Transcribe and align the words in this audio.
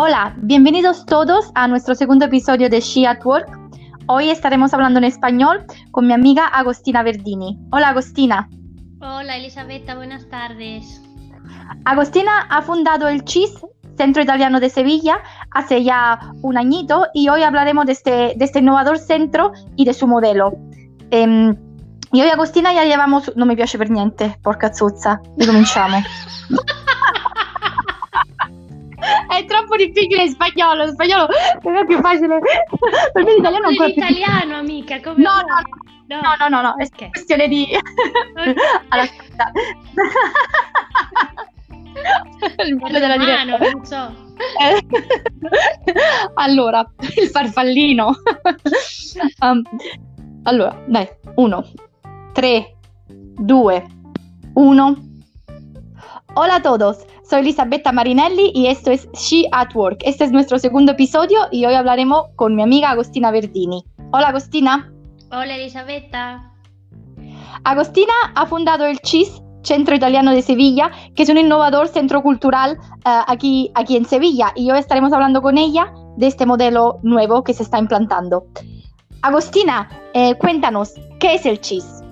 Hola, 0.00 0.32
bienvenidos 0.36 1.04
todos 1.06 1.50
a 1.56 1.66
nuestro 1.66 1.92
segundo 1.96 2.26
episodio 2.26 2.70
de 2.70 2.80
She 2.80 3.04
at 3.04 3.18
Work. 3.24 3.48
Hoy 4.06 4.30
estaremos 4.30 4.72
hablando 4.72 4.98
en 4.98 5.04
español 5.04 5.64
con 5.90 6.06
mi 6.06 6.12
amiga 6.12 6.46
Agostina 6.46 7.02
Verdini. 7.02 7.58
Hola 7.72 7.88
Agostina. 7.88 8.48
Hola 9.00 9.36
Elisabetta, 9.36 9.96
buenas 9.96 10.28
tardes. 10.28 11.02
Agostina 11.84 12.42
ha 12.48 12.62
fundado 12.62 13.08
el 13.08 13.24
CHIS, 13.24 13.50
Centro 13.96 14.22
Italiano 14.22 14.60
de 14.60 14.70
Sevilla, 14.70 15.18
hace 15.50 15.82
ya 15.82 16.20
un 16.42 16.56
añito 16.56 17.08
y 17.12 17.28
hoy 17.28 17.42
hablaremos 17.42 17.84
de 17.86 17.92
este, 17.92 18.34
de 18.36 18.44
este 18.44 18.60
innovador 18.60 19.00
centro 19.00 19.50
y 19.74 19.84
de 19.84 19.94
su 19.94 20.06
modelo. 20.06 20.52
Ehm, 21.10 21.56
io 22.12 22.24
e 22.24 22.30
Agostina 22.30 22.72
ya 22.72 22.84
llevamos... 22.84 23.32
Non 23.34 23.48
mi 23.48 23.56
piace 23.56 23.76
per 23.78 23.90
niente, 23.90 24.38
porca 24.44 24.72
zuzza. 24.72 25.20
Ricominciamo. 25.36 25.98
È 29.28 29.44
troppo 29.44 29.76
difficile 29.76 30.24
in 30.24 30.30
spagnolo, 30.30 30.84
in 30.84 30.92
spagnolo 30.92 31.28
è 31.28 31.84
più 31.86 32.00
facile. 32.00 32.38
Per 33.12 33.24
me 33.24 33.34
l'italiano 33.34 33.66
è 33.66 33.68
ancora 33.68 33.88
l'italiano, 33.88 34.56
amica, 34.56 35.00
come 35.00 35.22
no, 35.22 35.32
no, 35.36 35.60
no, 36.06 36.20
no, 36.20 36.34
no, 36.38 36.48
no, 36.48 36.62
no, 36.62 36.76
è 36.76 36.84
okay. 36.84 37.10
questione 37.10 37.48
di... 37.48 37.66
Okay. 38.38 38.54
Aspetta. 38.88 39.52
il 42.64 42.76
bello 42.76 42.98
della 42.98 43.16
diretta. 43.16 43.58
non 43.58 43.84
so. 43.84 44.26
allora, 46.34 46.88
il 47.16 47.28
farfallino. 47.28 48.14
um, 49.40 49.62
allora, 50.44 50.82
dai, 50.86 51.08
uno, 51.36 51.64
3, 52.32 52.76
2, 53.08 53.86
1. 54.54 54.96
Hola 56.34 56.54
a 56.54 56.60
todos, 56.60 57.04
soy 57.28 57.40
Elisabetta 57.40 57.92
Marinelli 57.92 58.52
y 58.54 58.68
esto 58.68 58.90
es 58.90 59.08
She 59.12 59.44
at 59.52 59.74
Work. 59.74 59.98
Este 60.04 60.24
es 60.24 60.32
nuestro 60.32 60.58
segundo 60.58 60.92
episodio 60.92 61.38
y 61.50 61.66
hoy 61.66 61.74
hablaremos 61.74 62.28
con 62.36 62.54
mi 62.54 62.62
amiga 62.62 62.90
Agostina 62.90 63.30
Verdini. 63.30 63.84
Hola 64.12 64.28
Agostina. 64.28 64.90
Hola 65.30 65.56
Elisabetta. 65.56 66.52
Agostina 67.64 68.12
ha 68.34 68.46
fundado 68.46 68.86
el 68.86 68.98
CHIS, 69.00 69.42
Centro 69.62 69.94
Italiano 69.94 70.30
de 70.30 70.40
Sevilla, 70.40 70.90
que 71.14 71.24
es 71.24 71.28
un 71.28 71.36
innovador 71.36 71.88
centro 71.88 72.22
cultural 72.22 72.78
uh, 72.80 73.24
aquí, 73.26 73.70
aquí 73.74 73.96
en 73.96 74.06
Sevilla 74.06 74.52
y 74.54 74.70
hoy 74.70 74.78
estaremos 74.78 75.12
hablando 75.12 75.42
con 75.42 75.58
ella 75.58 75.92
de 76.16 76.28
este 76.28 76.46
modelo 76.46 76.98
nuevo 77.02 77.44
que 77.44 77.52
se 77.52 77.62
está 77.62 77.78
implantando. 77.78 78.46
Agostina, 79.20 79.90
eh, 80.14 80.34
cuéntanos, 80.36 80.94
¿qué 81.18 81.34
es 81.34 81.44
el 81.44 81.60
CHIS? 81.60 82.02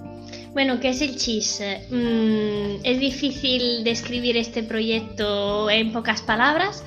Bueno, 0.57 0.81
¿qué 0.81 0.89
es 0.89 1.03
el 1.03 1.17
CHIS? 1.17 1.61
Mm, 1.91 2.83
es 2.83 2.99
difícil 2.99 3.85
describir 3.85 4.39
este 4.39 4.63
proyecto 4.63 5.69
en 5.69 5.93
pocas 5.93 6.23
palabras, 6.23 6.83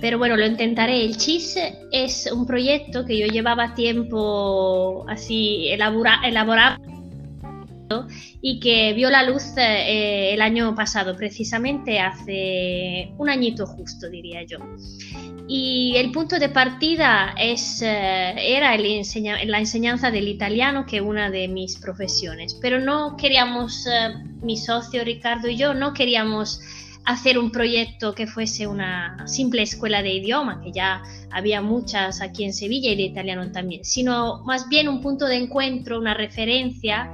pero 0.00 0.18
bueno, 0.18 0.36
lo 0.36 0.46
intentaré. 0.46 1.04
El 1.04 1.16
CHIS 1.16 1.58
es 1.90 2.30
un 2.30 2.46
proyecto 2.46 3.04
que 3.04 3.18
yo 3.18 3.26
llevaba 3.26 3.74
tiempo 3.74 5.04
así 5.08 5.66
elaborando 5.68 6.97
y 8.40 8.60
que 8.60 8.92
vio 8.94 9.10
la 9.10 9.22
luz 9.22 9.54
eh, 9.56 10.32
el 10.34 10.40
año 10.40 10.74
pasado, 10.74 11.16
precisamente 11.16 12.00
hace 12.00 13.12
un 13.18 13.28
añito 13.28 13.66
justo, 13.66 14.08
diría 14.08 14.42
yo. 14.44 14.58
Y 15.50 15.94
el 15.96 16.12
punto 16.12 16.38
de 16.38 16.50
partida 16.50 17.34
es, 17.38 17.80
eh, 17.80 18.34
era 18.36 18.76
la 18.76 19.58
enseñanza 19.58 20.10
del 20.10 20.28
italiano, 20.28 20.84
que 20.84 20.96
es 20.96 21.02
una 21.02 21.30
de 21.30 21.48
mis 21.48 21.76
profesiones. 21.78 22.54
Pero 22.60 22.80
no 22.80 23.16
queríamos, 23.16 23.86
eh, 23.86 24.14
mi 24.42 24.58
socio 24.58 25.02
Ricardo 25.04 25.48
y 25.48 25.56
yo, 25.56 25.72
no 25.72 25.94
queríamos 25.94 26.60
hacer 27.08 27.38
un 27.38 27.50
proyecto 27.50 28.14
que 28.14 28.26
fuese 28.26 28.66
una 28.66 29.26
simple 29.26 29.62
escuela 29.62 30.02
de 30.02 30.12
idioma, 30.12 30.60
que 30.60 30.72
ya 30.72 31.02
había 31.30 31.62
muchas 31.62 32.20
aquí 32.20 32.44
en 32.44 32.52
Sevilla 32.52 32.90
y 32.90 32.96
de 32.96 33.04
italiano 33.04 33.50
también, 33.50 33.82
sino 33.82 34.42
más 34.44 34.68
bien 34.68 34.88
un 34.88 35.00
punto 35.00 35.24
de 35.24 35.36
encuentro, 35.36 35.98
una 35.98 36.12
referencia 36.12 37.10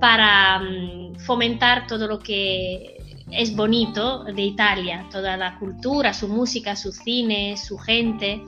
para 0.00 0.60
mm, 0.60 1.16
fomentar 1.20 1.86
todo 1.86 2.06
lo 2.06 2.18
que 2.18 2.96
es 3.30 3.54
bonito 3.54 4.24
de 4.24 4.42
Italia, 4.42 5.06
toda 5.10 5.36
la 5.36 5.58
cultura, 5.58 6.14
su 6.14 6.28
música, 6.28 6.76
su 6.76 6.92
cine, 6.92 7.56
su 7.56 7.78
gente. 7.78 8.42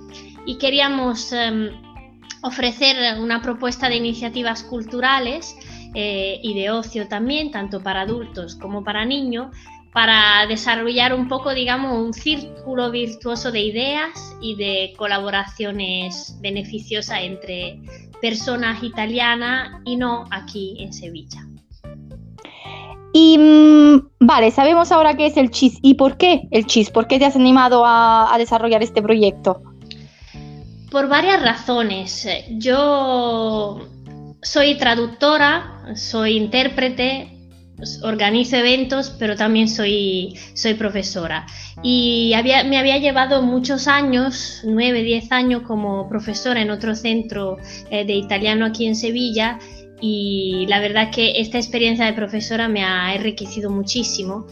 Y 0.47 0.57
queríamos 0.57 1.33
em, 1.33 1.71
ofrecer 2.43 3.19
una 3.21 3.43
propuesta 3.43 3.89
de 3.89 3.97
iniciativas 3.97 4.63
culturales 4.63 5.55
eh, 5.95 6.41
y 6.43 6.55
de 6.55 6.71
ocio 6.71 7.09
también, 7.09 7.51
tanto 7.51 7.83
para 7.83 8.03
adultos 8.03 8.57
como 8.57 8.85
para 8.85 9.05
niños, 9.05 9.55
para 9.93 10.47
desarrollar 10.47 11.13
un 11.15 11.29
poco, 11.29 11.53
digamos, 11.53 11.99
un 11.99 12.13
círculo 12.13 12.91
virtuoso 12.91 13.51
de 13.51 13.61
ideas 13.61 14.37
y 14.41 14.55
de 14.55 14.95
colaboraciones 14.97 16.37
beneficiosas 16.41 17.21
entre 17.23 17.81
personas 18.21 18.83
italianas 18.83 19.81
y 19.85 19.97
no 19.97 20.27
aquí 20.31 20.77
en 20.79 20.93
Sevilla. 20.93 21.45
Y 23.13 23.39
mm, 23.39 24.09
vale, 24.21 24.51
sabemos 24.53 24.93
ahora 24.93 25.17
qué 25.17 25.27
es 25.27 25.37
el 25.37 25.51
CHIS. 25.51 25.79
¿Y 25.83 25.95
por 25.95 26.17
qué 26.17 26.47
el 26.51 26.67
CHIS? 26.67 26.91
¿Por 26.91 27.09
qué 27.09 27.19
te 27.19 27.25
has 27.25 27.35
animado 27.35 27.83
a, 27.85 28.33
desarrollar 28.39 28.83
este 28.83 29.03
proyecto? 29.03 29.63
Por 30.91 31.09
varias 31.09 31.43
razones. 31.43 32.29
Yo 32.51 33.81
soy 34.43 34.77
traductora, 34.79 35.95
soy 35.97 36.37
intérprete, 36.37 37.40
organizo 38.03 38.57
eventos, 38.57 39.15
pero 39.19 39.37
también 39.37 39.69
soy, 39.69 40.35
soy 40.55 40.75
profesora. 40.75 41.47
Y 41.83 42.33
me 42.67 42.79
había 42.79 42.99
llevado 42.99 43.43
muchos 43.43 43.89
años, 43.89 44.61
nueve, 44.65 45.03
diez 45.03 45.33
años 45.33 45.63
como 45.63 46.09
profesora 46.09 46.61
en 46.61 46.71
otro 46.71 46.95
centro 46.95 47.59
eh, 47.91 48.05
de 48.05 48.15
italiano 48.15 48.67
aquí 48.67 48.87
en 48.87 48.97
Sevilla 48.97 49.59
y 50.01 50.67
la 50.69 50.81
verdad 50.81 51.11
que 51.11 51.41
esta 51.41 51.59
experiencia 51.59 52.07
de 52.07 52.13
profesora 52.15 52.69
me 52.69 52.83
ha 52.85 53.15
enriquecido 53.15 53.71
muchísimo 53.71 54.47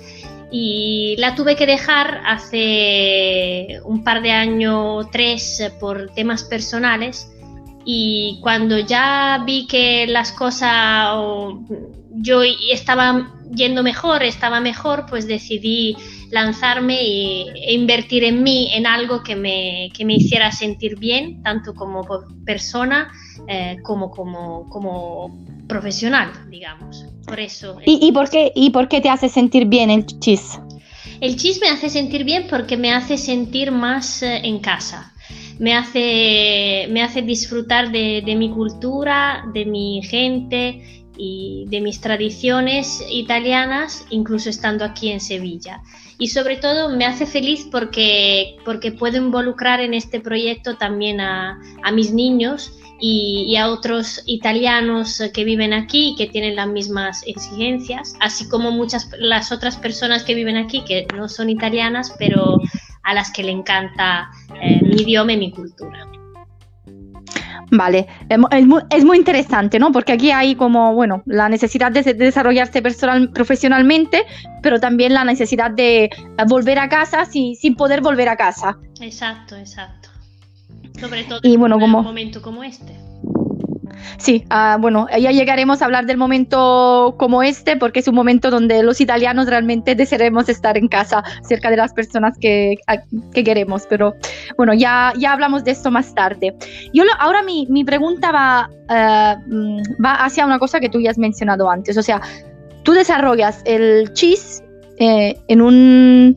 y 0.51 1.17
la 1.19 1.35
tuve 1.35 1.57
que 1.57 1.67
dejar 1.67 2.21
hace 2.27 3.81
un 3.85 4.05
par 4.05 4.23
de 4.23 4.33
años, 4.33 5.07
tres, 5.11 5.73
por 5.81 6.11
temas 6.15 6.45
personales 6.45 7.31
y 7.85 8.39
cuando 8.43 8.79
ya 8.79 9.43
vi 9.47 9.67
que 9.67 10.07
las 10.07 10.33
cosas 10.33 11.09
yo 12.21 12.43
estaba 12.43 13.33
yendo 13.55 13.83
mejor, 13.83 14.23
estaba 14.23 14.61
mejor, 14.61 15.07
pues 15.09 15.27
decidí 15.27 15.97
lanzarme 16.31 16.99
e 17.01 17.73
invertir 17.73 18.25
en 18.25 18.43
mí, 18.43 18.71
en 18.73 18.87
algo 18.87 19.23
que 19.23 19.37
me, 19.37 19.91
que 19.97 20.05
me 20.05 20.15
hiciera 20.15 20.53
sentir 20.53 20.99
bien, 20.99 21.43
tanto 21.43 21.75
como 21.75 22.07
persona 22.45 23.11
eh, 23.47 23.77
como, 23.83 24.11
como, 24.11 24.69
como 24.69 25.45
profesional, 25.67 26.31
digamos. 26.51 27.07
Por 27.27 27.41
eso. 27.41 27.79
¿Y, 27.85 28.07
y, 28.07 28.13
por 28.13 28.31
qué, 28.31 28.53
¿Y 28.55 28.71
por 28.71 28.89
qué 28.89 29.01
te 29.01 29.11
hace 29.11 29.29
sentir 29.29 29.67
bien 29.67 29.91
el 29.91 30.07
chis? 30.07 30.59
El 31.21 31.37
chis 31.37 31.61
me 31.61 31.69
hace 31.69 31.89
sentir 31.89 32.25
bien 32.25 32.47
porque 32.49 32.77
me 32.77 32.93
hace 32.93 33.17
sentir 33.17 33.71
más 33.71 34.23
eh, 34.23 34.41
en 34.45 34.61
casa. 34.61 35.13
Me 35.59 35.75
hace, 35.75 36.87
me 36.91 37.03
hace 37.03 37.23
disfrutar 37.23 37.91
de, 37.91 38.23
de 38.25 38.37
mi 38.37 38.51
cultura, 38.51 39.45
de 39.53 39.65
mi 39.65 40.01
gente 40.05 40.98
y 41.19 41.65
de 41.69 41.81
mis 41.81 42.01
tradiciones 42.01 43.05
italianas, 43.11 44.07
incluso 44.11 44.49
estando 44.49 44.85
aquí 44.85 45.11
en 45.11 45.21
Sevilla. 45.21 45.83
Y 46.17 46.29
sobre 46.29 46.57
todo 46.57 46.97
me 46.97 47.05
hace 47.05 47.27
feliz 47.27 47.67
porque, 47.71 48.57
porque 48.65 48.93
puedo 48.93 49.19
involucrar 49.19 49.81
en 49.81 49.95
este 49.95 50.21
proyecto 50.21 50.77
también 50.77 51.21
a, 51.21 51.59
mis 51.93 52.13
niños 52.13 52.73
y, 53.01 53.57
a 53.57 53.69
otros 53.69 54.23
italianos 54.27 55.23
que 55.35 55.45
viven 55.45 55.73
aquí 55.73 56.11
y 56.11 56.17
que 56.17 56.27
tienen 56.27 56.57
las 56.57 56.69
mismas 56.69 57.23
exigencias, 57.27 58.15
así 58.21 58.49
como 58.49 58.71
muchas 58.71 59.11
las 59.19 59.53
otras 59.53 59.77
personas 59.77 60.25
que 60.25 60.35
viven 60.35 60.57
aquí 60.57 60.83
que 60.85 61.07
no 61.15 61.29
son 61.29 61.51
italianas, 61.51 62.15
pero 62.19 62.61
a 63.03 63.15
las 63.15 63.31
que 63.33 63.43
le 63.43 63.53
encanta 63.53 64.31
eh, 64.61 64.81
mi 64.83 65.03
idioma 65.03 65.33
y 65.33 65.37
mi 65.37 65.51
cultura. 65.51 66.18
Vale, 67.71 68.07
es 68.91 69.05
muy, 69.05 69.17
interesante, 69.17 69.79
¿no? 69.79 69.93
Porque 69.93 70.13
aquí 70.13 70.31
hay 70.31 70.55
como, 70.55 70.95
bueno, 70.95 71.23
la 71.27 71.49
necesidad 71.49 71.93
de, 71.93 72.03
desarrollarse 72.15 72.81
personal, 72.81 73.31
profesionalmente, 73.31 74.25
pero 74.63 74.81
también 74.81 75.13
la 75.13 75.25
necesidad 75.25 75.71
de 75.71 76.11
volver 76.49 76.79
a 76.79 76.89
casa 76.89 77.27
sin, 77.27 77.57
sin 77.57 77.75
poder 77.75 78.01
volver 78.01 78.29
a 78.29 78.37
casa. 78.37 78.79
Exacto, 79.01 79.57
exacto. 79.57 80.09
Sobre 80.99 81.25
todo 81.25 81.41
en 81.43 81.63
un 81.63 81.91
momento 81.91 82.43
como 82.43 82.63
este. 82.65 83.08
Sí, 84.17 84.45
uh, 84.51 84.81
bueno, 84.81 85.07
ya 85.11 85.31
llegaremos 85.31 85.83
a 85.83 85.85
hablar 85.85 86.07
del 86.07 86.17
momento 86.17 87.15
como 87.19 87.43
este, 87.43 87.77
porque 87.77 88.01
es 88.01 88.09
un 88.09 88.15
momento 88.15 88.51
donde 88.51 88.83
los 88.83 89.01
italianos 89.01 89.47
realmente 89.47 89.95
desearemos 89.95 90.49
estar 90.49 90.77
en 90.77 90.89
casa, 90.89 91.23
cerca 91.43 91.71
de 91.71 91.77
las 91.77 91.93
personas 91.93 92.37
que, 92.39 92.77
que 93.33 93.45
queremos, 93.45 93.87
pero 93.89 94.15
bueno, 94.57 94.75
ya, 94.75 95.13
ya 95.19 95.33
hablamos 95.33 95.65
de 95.65 95.73
esto 95.73 95.91
más 95.91 96.15
tarde. 96.15 96.55
Yo 96.93 97.05
ahora 97.19 97.43
mi, 97.43 97.67
mi 97.69 97.85
pregunta 97.85 98.33
va, 98.33 98.71
uh, 98.71 100.05
va 100.05 100.15
hacia 100.25 100.47
una 100.47 100.59
cosa 100.59 100.81
que 100.81 100.89
tú 100.89 101.01
ya 101.01 101.11
has 101.11 101.19
mencionado 101.19 101.71
antes, 101.71 101.97
o 101.97 102.03
sea, 102.03 102.21
tú 102.83 102.93
desarrollas 102.93 103.63
el 103.65 104.13
cheese 104.15 104.63
eh, 104.99 105.39
en, 105.49 105.61
un, 105.61 106.37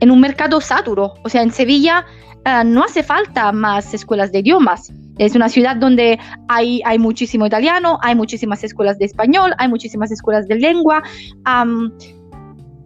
en 0.00 0.10
un 0.10 0.20
mercado 0.20 0.60
saturo, 0.60 1.14
o 1.24 1.28
sea, 1.28 1.42
en 1.42 1.52
Sevilla 1.52 2.04
eh, 2.44 2.62
no 2.64 2.84
hace 2.84 3.02
falta 3.02 3.52
más 3.52 3.94
escuelas 3.94 4.32
de 4.32 4.40
idiomas. 4.40 4.92
Es 5.18 5.34
una 5.34 5.48
ciudad 5.48 5.76
donde 5.76 6.18
hay, 6.48 6.82
muchísimo 6.98 7.46
italiano, 7.46 7.98
hay 8.02 8.14
muchísimas 8.14 8.64
escuelas 8.64 8.98
de 8.98 9.06
español, 9.06 9.52
hay 9.58 9.68
muchísimas 9.68 10.10
escuelas 10.10 10.48
de 10.48 10.56
lengua. 10.56 11.02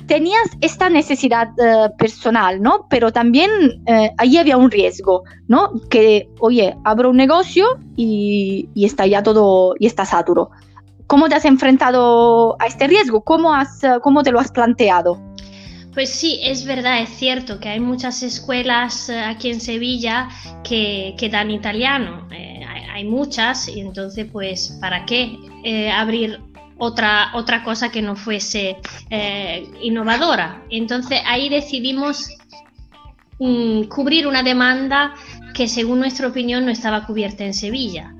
tenías 0.06 0.48
esta 0.60 0.88
necesidad 0.88 1.48
eh, 1.58 1.90
personal, 1.98 2.62
¿no? 2.62 2.86
Pero 2.88 3.12
también 3.12 3.50
ahí 4.18 4.36
había 4.36 4.56
un 4.56 4.70
riesgo, 4.70 5.24
¿no? 5.48 5.72
Que, 5.90 6.28
oye, 6.40 6.76
abro 6.84 7.10
un 7.10 7.16
negocio 7.16 7.66
y, 7.96 8.68
y, 8.74 8.84
está 8.84 9.06
ya 9.06 9.22
todo, 9.22 9.74
y 9.78 9.86
está 9.86 10.04
saturo. 10.04 10.50
¿Cómo 11.06 11.28
te 11.28 11.36
has 11.36 11.44
enfrentado 11.44 12.56
a 12.60 12.66
este 12.66 12.88
riesgo? 12.88 13.22
¿Cómo, 13.22 13.54
has, 13.54 13.80
cómo 14.02 14.22
te 14.22 14.32
lo 14.32 14.40
has 14.40 14.50
planteado? 14.50 15.25
Pues 15.96 16.10
sí, 16.10 16.38
es 16.42 16.66
verdad, 16.66 17.00
es 17.00 17.08
cierto 17.08 17.58
que 17.58 17.70
hay 17.70 17.80
muchas 17.80 18.22
escuelas 18.22 19.08
eh, 19.08 19.18
aquí 19.18 19.48
en 19.48 19.62
Sevilla 19.62 20.28
que, 20.62 21.16
dan 21.32 21.50
italiano. 21.50 22.28
Eh, 22.30 22.60
hay, 22.92 23.04
muchas 23.04 23.66
y 23.66 23.80
entonces, 23.80 24.26
pues, 24.30 24.76
¿para 24.78 25.06
qué 25.06 25.38
eh, 25.64 25.90
abrir 25.90 26.38
otra, 26.76 27.30
otra 27.32 27.64
cosa 27.64 27.90
que 27.90 28.02
no 28.02 28.14
fuese 28.14 28.76
innovadora? 29.80 30.62
Entonces 30.68 31.18
ahí 31.24 31.48
decidimos 31.48 32.28
mm, 33.38 33.84
cubrir 33.84 34.26
una 34.26 34.42
demanda 34.42 35.14
que 35.54 35.66
según 35.66 36.00
nuestra 36.00 36.28
opinión 36.28 36.66
no 36.66 36.72
estaba 36.72 37.06
cubierta 37.06 37.42
en 37.42 37.54
Sevilla. 37.54 38.14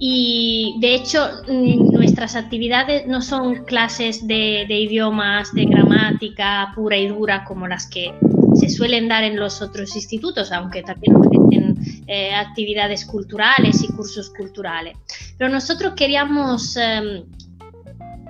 Y 0.00 0.78
de 0.80 0.94
hecho, 0.96 1.30
mm, 1.46 1.99
nuestras 2.20 2.44
actividades 2.44 3.06
no 3.06 3.22
son 3.22 3.64
clases 3.64 4.26
de, 4.26 4.66
idiomas, 4.68 5.54
de 5.54 5.64
gramática 5.64 6.70
pura 6.74 6.98
y 6.98 7.08
dura 7.08 7.44
como 7.44 7.66
las 7.66 7.86
que 7.86 8.12
se 8.56 8.68
suelen 8.68 9.08
dar 9.08 9.24
en 9.24 9.40
los 9.40 9.62
otros 9.62 9.96
institutos, 9.96 10.52
aunque 10.52 10.82
también 10.82 11.16
ofrecen 11.16 12.04
eh, 12.06 12.34
actividades 12.34 13.06
culturales 13.06 13.82
y 13.82 13.88
cursos 13.94 14.28
culturales. 14.36 14.98
Pero 15.38 15.50
nosotros 15.50 15.94
queríamos 15.96 16.76
em, 16.76 17.24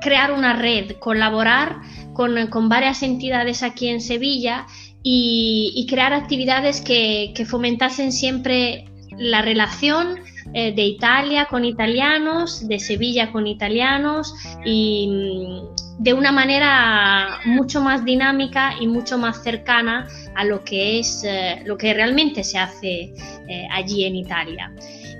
crear 0.01 0.31
una 0.31 0.53
red, 0.53 0.93
colaborar 1.01 1.81
con, 2.13 2.69
varias 2.69 3.03
entidades 3.03 3.65
aquí 3.65 3.89
en 3.89 4.01
Sevilla 4.01 4.69
y, 5.03 5.85
crear 5.91 6.13
actividades 6.13 6.81
que, 6.81 7.33
que 7.35 7.45
fomentasen 7.45 8.13
siempre 8.13 8.85
la 9.19 9.43
relación 9.43 10.21
eh, 10.53 10.75
de 10.75 10.83
Italia 10.83 11.47
con 11.49 11.65
italianos, 11.65 12.67
de 12.67 12.81
Sevilla 12.81 13.31
con 13.31 13.47
italianos 13.47 14.35
y 14.65 15.09
mm, 15.09 16.03
de 16.03 16.13
una 16.13 16.33
manera 16.33 17.39
mucho 17.45 17.81
más 17.81 18.05
dinámica 18.05 18.75
y 18.81 18.89
mucho 18.89 19.17
más 19.17 19.45
cercana 19.45 20.09
a 20.35 20.45
lo 20.45 20.65
que 20.65 20.99
es 20.99 21.23
eh, 21.25 21.63
lo 21.67 21.77
que 21.79 21.95
realmente 21.95 22.43
se 22.43 22.59
hace 22.59 23.15
eh, 23.49 23.69
allí 23.71 24.05
en 24.05 24.17
Italia. 24.17 24.73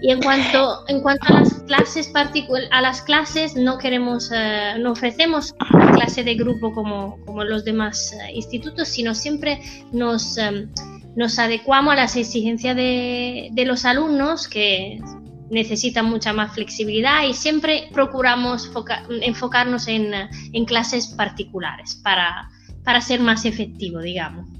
Y 0.03 0.11
en 0.11 0.21
cuanto, 0.21 0.83
en 0.89 1.01
cuanto 1.01 1.27
a 1.33 1.41
las 1.41 1.53
clases 1.63 2.11
a 2.73 2.81
las 2.81 3.03
clases 3.03 3.55
no 3.55 3.79
queremos, 3.79 4.31
no 4.79 4.93
ofrecemos 4.93 5.55
clase 5.93 6.25
de 6.25 6.35
grupo 6.37 6.73
como, 6.73 7.23
como 7.27 7.45
los 7.45 7.67
demás 7.67 8.17
institutos, 8.33 8.89
sino 8.89 9.15
siempre 9.15 9.61
nos, 9.93 10.39
nos 11.17 11.39
adecuamos 11.39 11.93
a 11.93 11.97
las 11.97 12.17
exigencias 12.17 12.75
de, 12.77 13.51
de 13.53 13.65
los 13.67 13.85
alumnos 13.85 14.49
que 14.49 14.99
necesitan 15.51 16.07
mucha 16.07 16.33
más 16.33 16.55
flexibilidad 16.55 17.25
y 17.25 17.35
siempre 17.35 17.89
procuramos 17.93 18.71
enfocarnos 19.23 19.89
en, 19.89 20.13
en 20.53 20.65
clases 20.65 21.09
particulares 21.09 21.97
para, 21.97 22.49
para 22.85 23.01
ser 23.01 23.21
más 23.21 23.45
efectivo, 23.45 24.01
digamos. 24.01 24.60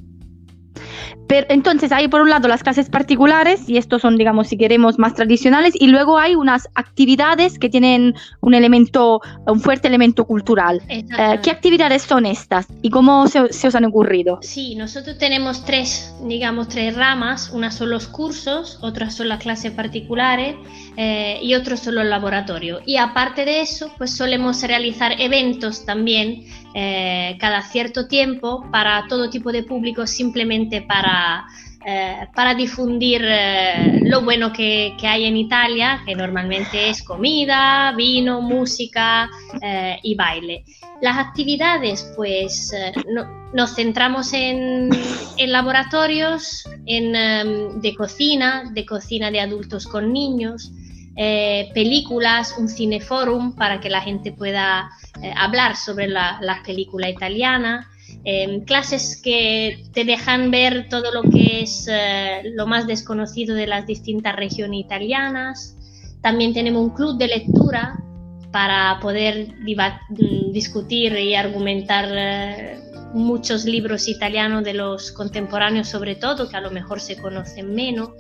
Pero 1.31 1.47
entonces 1.49 1.93
hay 1.93 2.09
por 2.09 2.23
un 2.23 2.29
lado 2.29 2.49
las 2.49 2.65
clases 2.65 2.91
particulares 2.91 3.69
y 3.69 3.77
estos 3.77 4.03
son, 4.03 4.17
digamos, 4.17 4.49
si 4.49 4.59
queremos, 4.59 4.99
más 4.99 5.15
tradicionales 5.15 5.75
y 5.79 5.87
luego 5.87 6.19
hay 6.19 6.35
unas 6.35 6.69
actividades 6.75 7.57
que 7.57 7.69
tienen 7.69 8.17
un 8.41 8.53
elemento, 8.53 9.21
un 9.47 9.61
fuerte 9.61 9.87
elemento 9.87 10.25
cultural. 10.25 10.83
Eh, 10.89 11.05
¿Qué 11.41 11.53
actividades 11.53 12.03
son 12.03 12.27
estas 12.27 12.67
y 12.83 12.91
cómo 12.91 13.29
se, 13.29 13.43
os 13.43 13.75
han 13.77 13.85
ocurrido? 13.85 14.41
Sí, 14.43 14.75
nosotros 14.75 15.19
tenemos 15.19 15.65
tres, 15.65 16.13
digamos, 16.25 16.67
tres 16.67 16.97
ramas. 16.97 17.51
Una 17.55 17.71
son 17.71 17.91
los 17.91 18.09
cursos, 18.09 18.81
otras 18.81 19.15
son 19.15 19.29
las 19.29 19.39
clases 19.39 19.71
particulares 19.71 20.57
eh, 20.97 21.39
y 21.41 21.55
otros 21.55 21.79
son 21.79 21.95
los 21.95 22.07
laboratorios. 22.07 22.83
Y 22.87 22.97
aparte 22.97 23.45
de 23.45 23.61
eso, 23.61 23.93
pues 23.99 24.17
solemos 24.17 24.61
realizar 24.65 25.13
eventos 25.21 25.87
también 25.87 26.45
eh, 26.75 27.37
cada 27.41 27.63
cierto 27.63 28.07
tiempo 28.07 28.65
para 28.71 29.07
todo 29.09 29.29
tipo 29.29 29.51
de 29.51 29.65
público, 29.65 30.07
simplemente 30.07 30.83
para, 30.83 31.47
eh, 31.85 32.29
para 32.35 32.55
difundir 32.55 33.23
eh, 33.25 34.01
lo 34.05 34.23
bueno 34.23 34.53
que, 34.53 34.95
hay 35.03 35.25
en 35.25 35.37
Italia, 35.37 36.03
que 36.07 36.15
normalmente 36.15 36.91
es 36.91 37.03
comida, 37.03 37.93
vino, 37.97 38.41
música 38.41 39.29
y 40.03 40.15
baile. 40.15 40.65
Las 41.03 41.19
actividades, 41.19 42.13
pues 42.15 42.73
nos 43.53 43.75
centramos 43.75 44.33
en, 44.33 44.91
en 45.39 45.53
laboratorios 45.53 46.65
en, 46.87 47.17
em, 47.17 47.81
de 47.81 47.95
cocina, 47.95 48.71
de 48.73 48.87
cocina 48.87 49.31
de 49.31 49.41
adultos 49.41 49.87
con 49.87 50.13
niños, 50.13 50.71
películas, 51.75 52.55
un 52.59 52.69
cineforum 52.69 53.55
para 53.55 53.81
que 53.81 53.91
la 53.91 54.01
gente 54.01 54.33
pueda 54.33 54.91
eh, 55.23 55.33
hablar 55.37 55.77
sobre 55.77 56.09
la, 56.09 56.39
la 56.41 56.63
película 56.65 57.09
italiana, 57.09 57.91
em, 58.25 58.65
clases 58.65 59.21
que 59.21 59.85
te 59.93 60.05
dejan 60.05 60.51
ver 60.51 60.89
todo 60.89 61.13
lo 61.13 61.23
que 61.23 61.63
es 61.63 61.89
eh, 61.91 62.43
lo 62.55 62.67
más 62.67 62.87
desconocido 62.87 63.55
de 63.55 63.67
las 63.67 63.87
distintas 63.87 64.37
regiones 64.37 64.81
italianas. 64.81 65.77
También 66.23 66.53
tenemos 66.53 66.83
un 66.83 66.91
club 66.91 67.19
de 67.19 67.29
lectura 67.29 67.99
para 68.53 68.99
poder 69.01 69.55
mm, 69.59 70.53
discutir 70.53 71.17
y 71.17 71.35
argumentar 71.35 72.09
eh, 72.13 72.90
muchos 73.13 73.65
libros 73.65 74.09
italianos 74.09 74.65
de 74.65 74.75
los 74.75 75.13
contemporáneos 75.13 75.89
sobre 75.89 76.15
todo, 76.15 76.49
que 76.49 76.57
a 76.57 76.61
lo 76.61 76.71
mejor 76.71 77.01
se 77.01 77.17
conocen 77.17 77.75
menos. 77.75 78.11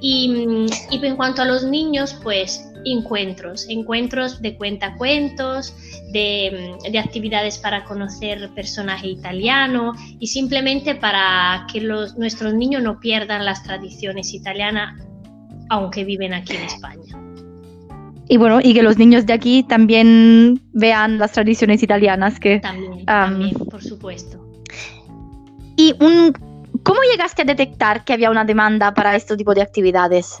Y, 0.00 0.66
y 0.90 1.06
en 1.06 1.16
cuanto 1.16 1.42
a 1.42 1.44
los 1.44 1.64
niños, 1.64 2.16
pues 2.22 2.68
encuentros, 2.84 3.66
encuentros 3.68 4.42
de 4.42 4.56
cuentacuentos, 4.56 5.74
de, 6.12 6.76
de 6.90 6.98
actividades 6.98 7.58
para 7.58 7.84
conocer 7.84 8.50
personaje 8.54 9.08
italiano 9.08 9.92
y 10.18 10.26
simplemente 10.26 10.94
para 10.94 11.66
que 11.72 11.80
los, 11.80 12.16
nuestros 12.18 12.54
niños 12.54 12.82
no 12.82 13.00
pierdan 13.00 13.44
las 13.44 13.62
tradiciones 13.62 14.34
italianas 14.34 15.00
aunque 15.68 16.04
viven 16.04 16.34
aquí 16.34 16.54
en 16.54 16.64
España. 16.64 17.31
Y 18.32 18.38
bueno, 18.38 18.60
y 18.62 18.72
que 18.72 18.82
los 18.82 18.96
niños 18.96 19.26
de 19.26 19.34
aquí 19.34 19.62
también 19.62 20.58
vean 20.72 21.18
las 21.18 21.32
tradiciones 21.32 21.82
italianas 21.82 22.40
que... 22.40 22.60
También, 22.60 23.04
también 23.04 23.52
por 23.52 23.82
supuesto. 23.82 24.42
¿Y 25.76 25.94
un, 26.00 26.32
cómo 26.82 27.00
llegaste 27.10 27.42
a 27.42 27.44
detectar 27.44 28.06
que 28.06 28.14
había 28.14 28.30
una 28.30 28.46
demanda 28.46 28.94
para 28.94 29.14
este 29.16 29.36
tipo 29.36 29.52
de 29.52 29.60
actividades? 29.60 30.38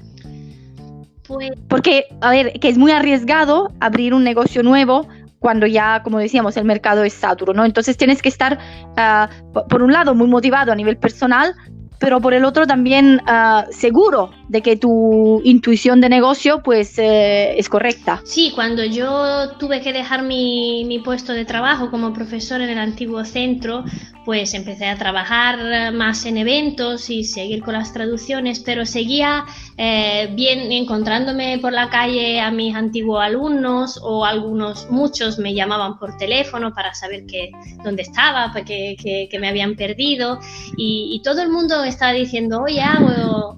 Pues 1.28 1.50
Porque, 1.68 2.06
a 2.22 2.30
ver, 2.30 2.54
que 2.60 2.70
es 2.70 2.78
muy 2.78 2.92
arriesgado 2.92 3.70
abrir 3.78 4.14
un 4.14 4.24
negocio 4.24 4.62
nuevo 4.62 5.06
cuando 5.38 5.66
ya, 5.66 6.02
como 6.02 6.18
decíamos, 6.18 6.56
el 6.56 6.64
mercado 6.64 7.04
es 7.04 7.12
saturo, 7.12 7.52
¿no? 7.52 7.66
Entonces 7.66 7.98
tienes 7.98 8.22
que 8.22 8.30
estar, 8.30 8.58
uh, 8.96 9.68
por 9.68 9.82
un 9.82 9.92
lado, 9.92 10.14
muy 10.14 10.28
motivado 10.28 10.72
a 10.72 10.74
nivel 10.74 10.96
personal, 10.96 11.54
pero 12.02 12.20
por 12.20 12.34
el 12.34 12.44
otro 12.44 12.66
también 12.66 13.22
uh, 13.28 13.72
seguro 13.72 14.32
de 14.48 14.60
que 14.60 14.76
tu 14.76 15.40
intuición 15.44 16.00
de 16.00 16.08
negocio 16.08 16.60
pues 16.60 16.98
eh, 16.98 17.56
es 17.56 17.68
correcta. 17.68 18.20
Sí, 18.24 18.50
cuando 18.56 18.84
yo 18.84 19.52
tuve 19.52 19.80
que 19.80 19.92
dejar 19.92 20.24
mi, 20.24 20.84
mi, 20.84 20.98
puesto 20.98 21.32
de 21.32 21.44
trabajo 21.44 21.92
como 21.92 22.12
profesor 22.12 22.60
en 22.60 22.70
el 22.70 22.78
antiguo 22.78 23.24
centro, 23.24 23.84
pues 24.24 24.54
empecé 24.54 24.86
a 24.86 24.96
trabajar 24.96 25.92
más 25.92 26.26
en 26.26 26.36
eventos 26.36 27.08
y 27.10 27.24
seguir 27.24 27.62
con 27.62 27.74
las 27.74 27.92
traducciones, 27.92 28.60
pero 28.60 28.86
seguía 28.86 29.44
eh, 29.76 30.28
bien 30.34 30.70
encontrándome 30.70 31.58
por 31.58 31.72
la 31.72 31.88
calle 31.88 32.40
a 32.40 32.50
mis 32.50 32.74
antiguos 32.74 33.22
alumnos 33.22 33.98
o 34.02 34.24
algunos, 34.24 34.88
muchos 34.90 35.38
me 35.38 35.54
llamaban 35.54 35.98
por 35.98 36.16
teléfono 36.16 36.72
para 36.72 36.94
saber 36.94 37.26
que, 37.26 37.50
dónde 37.82 38.02
estaba, 38.02 38.52
que, 38.52 38.96
que, 39.00 39.28
que 39.30 39.38
me 39.38 39.48
habían 39.48 39.74
perdido 39.76 40.38
y, 40.76 41.10
y, 41.14 41.22
todo 41.22 41.42
el 41.42 41.48
mundo 41.48 41.84
estaba 41.92 42.12
diciendo, 42.12 42.62
oye, 42.62 42.82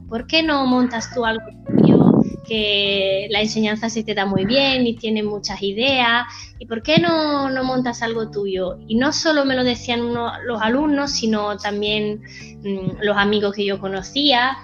¿por 0.08 0.26
qué 0.26 0.42
no 0.42 0.66
montas 0.66 1.12
tú 1.14 1.24
algo 1.24 1.44
tuyo? 1.66 2.04
que 2.44 3.26
la 3.30 3.40
enseñanza 3.40 3.88
se 3.88 4.04
te 4.04 4.14
da 4.14 4.26
muy 4.26 4.44
bien 4.44 4.86
y 4.86 4.96
tienes 4.96 5.24
muchas 5.24 5.62
ideas, 5.62 6.24
¿y 6.58 6.66
por 6.66 6.82
qué 6.82 6.98
no, 6.98 7.50
no 7.50 7.64
montas 7.64 8.02
algo 8.02 8.30
tuyo? 8.30 8.78
Y 8.86 8.96
no 8.96 9.12
solo 9.12 9.44
me 9.44 9.56
lo 9.56 9.64
decían 9.64 10.02
uno, 10.02 10.30
los 10.44 10.60
alumnos, 10.60 11.10
sino 11.10 11.56
también 11.56 12.22
mmm, 12.62 13.00
los 13.02 13.16
amigos 13.16 13.54
que 13.54 13.64
yo 13.64 13.80
conocía, 13.80 14.58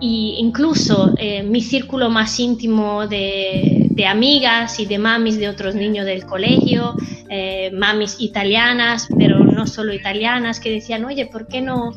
y 0.00 0.36
incluso 0.38 1.14
eh, 1.16 1.44
mi 1.44 1.60
círculo 1.60 2.10
más 2.10 2.38
íntimo 2.40 3.06
de, 3.06 3.86
de, 3.90 4.06
amigas 4.06 4.80
y 4.80 4.86
de 4.86 4.98
mamis 4.98 5.38
de 5.38 5.48
otros 5.48 5.76
niños 5.76 6.06
del 6.06 6.26
colegio, 6.26 6.94
eh, 7.30 7.70
mamis 7.72 8.16
italianas, 8.18 9.06
pero 9.16 9.38
no 9.38 9.66
solo 9.66 9.94
italianas, 9.94 10.58
que 10.58 10.72
decían, 10.72 11.04
oye, 11.04 11.26
¿por 11.26 11.46
qué 11.46 11.60
no 11.60 11.92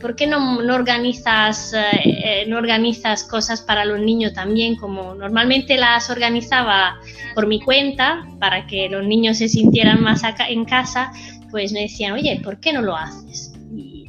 ¿por 0.00 0.16
qué 0.16 0.26
no, 0.26 0.58
organizas, 0.58 1.74
eh, 1.74 2.44
no 2.48 2.58
organizas 2.58 3.24
cosas 3.24 3.60
para 3.62 3.84
los 3.84 4.00
niños 4.00 4.32
también? 4.32 4.76
Como 4.76 5.14
normalmente 5.14 5.76
las 5.76 6.10
organizaba 6.10 6.96
por 7.34 7.46
mi 7.46 7.60
cuenta, 7.60 8.26
para 8.38 8.66
que 8.66 8.88
los 8.88 9.04
niños 9.04 9.38
se 9.38 9.48
sintieran 9.48 10.02
más 10.02 10.24
acá 10.24 10.48
en 10.48 10.64
casa, 10.64 11.12
pues 11.50 11.72
me 11.72 11.82
decían, 11.82 12.12
oye, 12.12 12.40
¿por 12.42 12.60
qué 12.60 12.72
no 12.72 12.82
lo 12.82 12.96
haces? 12.96 13.52
Y, 13.74 14.08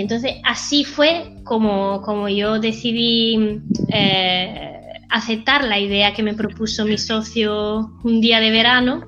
entonces 0.00 0.36
así 0.44 0.84
fue 0.84 1.34
como, 1.44 2.00
como 2.02 2.28
yo 2.28 2.58
decidí 2.58 3.60
eh, 3.88 4.82
aceptar 5.12 5.64
la 5.64 5.78
idea 5.78 6.14
que 6.14 6.22
me 6.22 6.32
propuso 6.32 6.86
mi 6.86 6.96
socio 6.96 7.92
un 8.02 8.20
día 8.22 8.40
de 8.40 8.50
verano 8.50 9.04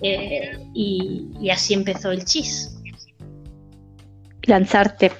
eh, 0.00 0.58
y, 0.74 1.50
así 1.50 1.74
empezó 1.74 2.10
el 2.10 2.24
chis. 2.24 2.71
Lanzarte. 4.44 5.12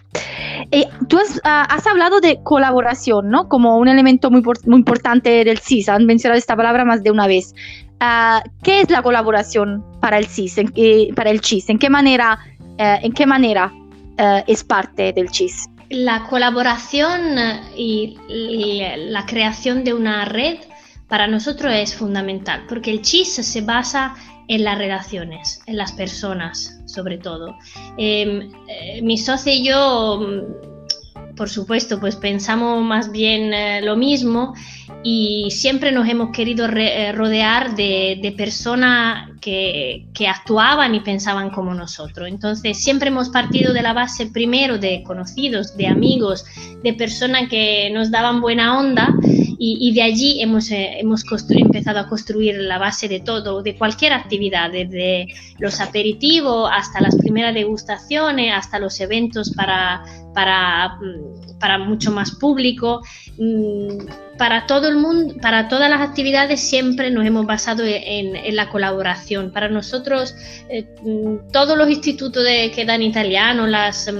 Eh, 0.71 0.89
tú 1.09 1.19
ah, 1.45 1.67
has, 1.69 1.87
hablado 1.87 2.21
de 2.21 2.43
colaboración, 2.43 3.31
¿no? 3.31 3.49
Como 3.49 3.79
un 3.79 3.89
elemento 3.89 4.31
muy, 4.31 4.43
muy 4.43 4.79
importante 4.79 5.45
del 5.45 5.59
CIS. 5.59 5.89
Han 5.89 6.07
mencionado 6.07 6.39
esta 6.39 6.57
palabra 6.57 6.85
más 6.85 7.03
de 7.03 7.11
una 7.11 7.27
vez. 7.27 7.55
Ah, 8.01 8.43
¿Qué 8.63 8.81
es 8.81 8.91
la 8.91 9.03
colaboración 9.03 9.85
para 10.01 10.19
el 10.19 10.27
CIS, 10.27 10.59
en, 10.59 11.15
para 11.15 11.31
el 11.31 11.41
CHIS? 11.41 11.69
¿En 11.69 11.79
qué 11.79 11.91
manera, 11.91 12.39
eh, 12.79 12.99
en 13.03 13.13
qué 13.13 13.27
manera 13.27 13.73
es 14.47 14.63
parte 14.63 15.13
del 15.13 15.31
CHIS? 15.31 15.69
La 15.91 16.25
colaboración 16.25 17.21
y, 17.77 18.17
la 18.97 19.27
creación 19.27 19.83
de 19.85 19.95
una 19.95 20.25
red 20.27 20.59
para 21.09 21.27
nosotros 21.27 21.73
es 21.75 21.95
fundamental, 21.95 22.65
porque 22.69 22.91
el 22.91 23.03
CHIS 23.03 23.35
se 23.35 23.61
basa 23.63 24.15
en 24.53 24.65
las 24.65 24.77
relaciones, 24.77 25.63
en 25.67 25.79
las 25.79 25.93
personas, 25.93 26.79
sobre 26.85 27.17
todo. 27.17 27.57
Em, 27.97 28.53
eh, 28.69 29.01
mi 29.01 29.17
socio 29.17 29.51
y 29.51 29.65
yo, 29.65 30.21
mm, 30.21 31.35
por 31.37 31.49
supuesto, 31.49 31.99
pues 31.99 32.17
pensamos 32.17 32.85
más 32.85 33.11
bien 33.11 33.55
eh, 33.55 33.81
lo 33.81 33.97
mismo 33.97 34.53
y 35.03 35.49
siempre 35.51 35.91
nos 35.91 36.07
hemos 36.07 36.33
querido 36.33 36.67
eh, 36.67 37.13
rodear 37.13 37.75
de, 37.75 38.35
personas 38.37 39.31
que, 39.43 40.07
actuaban 40.27 40.95
y 40.95 41.01
pensaban 41.01 41.51
como 41.51 41.75
nosotros. 41.75 42.29
Entonces 42.29 42.83
siempre 42.83 43.09
hemos 43.09 43.29
partido 43.29 43.73
de 43.73 43.83
la 43.83 43.93
base 43.93 44.27
primero 44.27 44.79
de 44.79 45.03
conocidos, 45.03 45.77
de 45.77 45.89
amigos, 45.89 46.45
de 46.83 46.95
personas 46.95 47.49
que 47.51 47.91
nos 47.91 48.11
daban 48.11 48.41
buena 48.41 48.79
onda 48.79 49.15
y, 49.65 49.93
de 49.95 50.03
allí 50.03 50.43
hemos, 50.43 50.71
eh, 50.73 50.99
hemos 50.99 51.25
empezado 51.51 52.01
a 52.01 52.09
construir 52.09 52.57
la 52.57 52.79
base 52.79 53.09
de 53.09 53.21
todo, 53.21 53.63
de 53.63 53.77
cualquier 53.77 54.13
actividad, 54.13 54.73
desde 54.73 55.29
los 55.59 55.81
aperitivos 55.81 56.69
hasta 56.73 57.01
las 57.01 57.15
primeras 57.17 57.55
degustaciones, 57.55 58.53
hasta 58.53 58.81
los 58.81 58.99
eventos 59.01 59.51
para, 59.51 60.03
para, 60.35 60.97
mm, 60.97 61.59
para 61.61 61.79
mucho 61.79 62.11
más 62.11 62.33
público. 62.33 63.03
Mm, 63.39 64.33
para 64.43 64.67
todo 64.67 64.89
el 64.89 64.97
mundo, 64.97 65.35
para 65.41 65.69
todas 65.69 65.89
las 65.89 66.01
actividades 66.01 66.61
siempre 66.61 67.13
nos 67.13 67.25
hemos 67.25 67.47
basado 67.47 67.85
en, 67.87 68.57
la 68.57 68.69
colaboración. 68.71 69.32
Para 69.53 69.69
nosotros, 69.69 70.35
eh, 70.69 70.87
mm, 71.03 71.51
todos 71.53 71.77
los 71.77 71.89
institutos 71.91 72.45
que 72.75 72.85
dan 72.85 73.03
italiano, 73.03 73.67
las, 73.67 74.11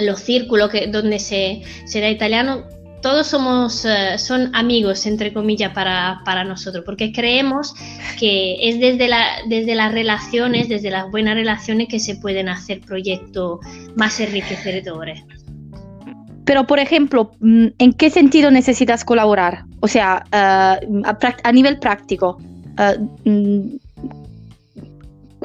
los 0.00 0.20
círculos 0.20 0.70
donde 0.90 1.18
se, 1.18 1.62
da 1.94 2.08
italiano, 2.08 2.64
todos 3.02 3.26
somos, 3.26 3.84
eh, 3.84 4.18
son 4.18 4.54
amigos, 4.54 5.06
entre 5.06 5.32
comillas, 5.32 5.72
para, 5.72 6.22
para, 6.24 6.44
nosotros, 6.44 6.84
porque 6.84 7.12
creemos 7.12 7.74
que 8.18 8.56
es 8.60 8.80
desde, 8.80 9.08
la, 9.08 9.24
desde 9.48 9.74
las 9.74 9.92
relaciones, 9.92 10.68
desde 10.68 10.90
las 10.90 11.10
buenas 11.10 11.34
relaciones 11.34 11.88
que 11.88 12.00
se 12.00 12.16
pueden 12.16 12.48
hacer 12.48 12.80
proyectos 12.80 13.60
más 13.94 14.18
enriquecedores. 14.18 15.22
Pero, 16.46 16.64
por 16.66 16.78
ejemplo, 16.78 17.32
mm, 17.40 17.66
¿en 17.78 17.92
qué 17.92 18.08
sentido 18.08 18.50
necesitas 18.50 19.04
colaborar? 19.04 19.64
O 19.80 19.88
sea, 19.88 20.24
uh, 20.32 21.02
a, 21.42 21.52
nivel 21.52 21.78
práctico, 21.78 22.38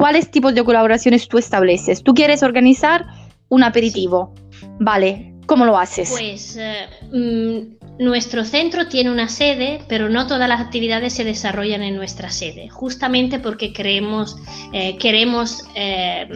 ¿cuáles 0.01 0.31
tipos 0.31 0.55
de 0.55 0.63
colaboraciones 0.63 1.27
tú 1.27 1.37
estableces? 1.37 2.01
Tú 2.01 2.15
quieres 2.15 2.41
organizar 2.41 3.05
un 3.49 3.63
aperitivo, 3.63 4.33
¿vale? 4.79 5.35
¿Cómo 5.45 5.63
lo 5.63 5.77
haces? 5.77 6.09
Pues 6.09 6.57
eh, 6.59 6.87
mm, 7.11 8.03
nuestro 8.03 8.43
centro 8.43 8.87
tiene 8.87 9.11
una 9.11 9.29
sede, 9.29 9.81
pero 9.87 10.09
no 10.09 10.25
todas 10.25 10.49
las 10.49 10.59
actividades 10.59 11.13
se 11.13 11.23
desarrollan 11.23 11.83
en 11.83 11.95
nuestra 11.95 12.31
sede, 12.31 12.67
justamente 12.69 13.37
porque 13.37 13.73
creemos, 13.73 14.37
eh, 14.73 14.97
queremos 14.97 15.65
eh, 15.75 16.27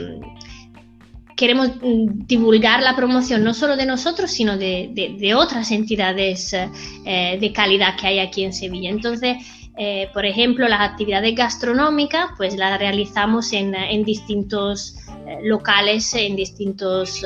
queremos 1.35 1.69
mm, 1.81 2.27
divulgar 2.27 2.83
la 2.83 2.95
promoción 2.95 3.43
no 3.43 3.55
solo 3.55 3.77
de 3.77 3.87
nosotros, 3.87 4.29
sino 4.29 4.59
de, 4.59 5.33
otras 5.35 5.71
entidades 5.71 6.51
de 7.03 7.51
calidad 7.51 7.97
que 7.97 8.07
hay 8.07 8.19
aquí 8.19 8.43
en 8.43 8.53
Sevilla. 8.53 8.91
Entonces, 8.91 9.37
por 10.13 10.25
ejemplo, 10.25 10.67
las 10.67 10.81
actividades 10.81 11.35
gastronómicas, 11.35 12.27
pues 12.37 12.55
las 12.55 12.79
realizamos 12.79 13.51
en, 13.51 13.75
en 13.75 14.03
distintos 14.05 14.95
locales, 15.43 16.13
en 16.13 16.35
distintos 16.35 17.23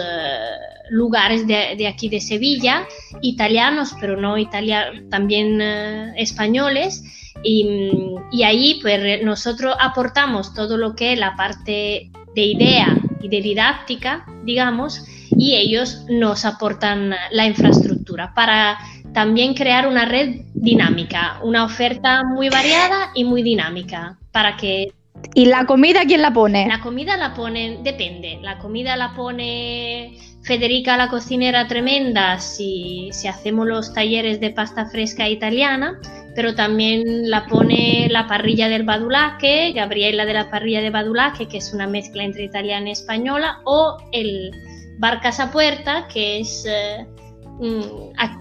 lugares 0.90 1.48
de, 1.48 1.88
aquí 1.88 2.10
de 2.10 2.20
Sevilla, 2.20 2.88
italianos, 3.22 3.96
pero 4.00 4.18
no 4.18 4.38
italianos, 4.38 5.10
también 5.10 5.62
eh, 5.62 6.14
españoles. 6.18 7.04
Y, 7.44 8.16
y, 8.32 8.44
ahí 8.44 8.80
pues 8.82 9.24
nosotros 9.24 9.74
aportamos 9.80 10.54
todo 10.54 10.76
lo 10.76 10.94
que 10.94 11.14
es 11.14 11.20
la 11.20 11.38
parte 11.38 12.12
de 12.36 12.42
idea 12.42 12.98
y 13.22 13.30
de 13.30 13.42
didáctica, 13.42 14.26
digamos, 14.44 15.06
y 15.32 15.56
ellos 15.56 16.06
nos 16.10 16.44
aportan 16.44 17.16
la 17.32 17.46
infraestructura 17.46 18.34
para 18.34 18.78
también 19.20 19.54
crear 19.54 19.86
una 19.86 20.06
red 20.06 20.44
dinámica, 20.54 21.42
una 21.44 21.66
oferta 21.66 22.24
muy 22.24 22.48
variada 22.48 23.12
y 23.14 23.26
muy 23.26 23.44
dinámica 23.44 24.18
para 24.32 24.56
que 24.56 24.94
¿Y 25.34 25.48
la 25.48 25.66
comida 25.66 26.06
quién 26.08 26.22
la 26.22 26.32
pone? 26.32 26.66
La 26.70 26.80
comida 26.80 27.18
la 27.18 27.34
pone, 27.34 27.80
depende. 27.84 28.40
La 28.42 28.60
comida 28.60 28.96
la 28.96 29.14
pone 29.14 30.18
Federica, 30.44 30.96
la 30.96 31.10
cocinera 31.10 31.68
tremenda, 31.68 32.40
si, 32.40 33.10
si 33.12 33.28
hacemos 33.28 33.68
los 33.68 33.94
talleres 33.94 34.40
de 34.40 34.52
pasta 34.52 34.86
fresca 34.86 35.28
italiana, 35.28 36.00
pero 36.34 36.56
también 36.56 37.30
la 37.30 37.46
pone 37.46 38.08
la 38.10 38.26
parrilla 38.26 38.70
del 38.70 38.84
Badulaque, 38.84 39.74
Gabriela 39.76 40.26
de 40.26 40.34
la 40.34 40.50
parrilla 40.50 40.80
de 40.80 40.92
Badulaque, 40.92 41.50
que 41.50 41.58
es 41.58 41.74
una 41.74 41.88
mezcla 41.88 42.24
entre 42.24 42.46
italiana 42.46 42.88
y 42.88 42.94
española, 42.94 43.60
o 43.66 43.98
el 44.14 44.52
Bar 44.98 45.20
Casa 45.20 45.52
Puerta, 45.52 46.08
que 46.08 46.40
es 46.40 46.66
eh, 46.66 47.06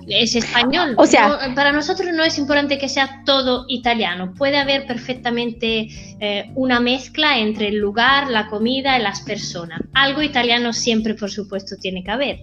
es 0.09 0.35
español. 0.37 0.95
O 0.97 1.07
sea, 1.07 1.53
para 1.55 1.73
nosotros 1.73 2.11
no 2.15 2.25
es 2.25 2.39
importante 2.39 2.79
que 2.79 2.89
sea 2.89 3.23
todo 3.25 3.65
italiano. 3.69 4.35
Puede 4.35 4.59
haber 4.59 4.87
perfectamente 4.87 5.89
eh, 6.21 6.51
una 6.55 6.81
mezcla 6.81 7.39
entre 7.39 7.69
el 7.69 7.79
lugar, 7.79 8.29
la 8.29 8.49
comida 8.49 8.99
y 8.99 9.03
las 9.03 9.21
personas. 9.23 9.81
Algo 9.95 10.23
italiano 10.23 10.73
siempre, 10.73 11.15
por 11.15 11.31
supuesto, 11.31 11.77
tiene 11.81 12.05
que 12.05 12.11
haber. 12.11 12.39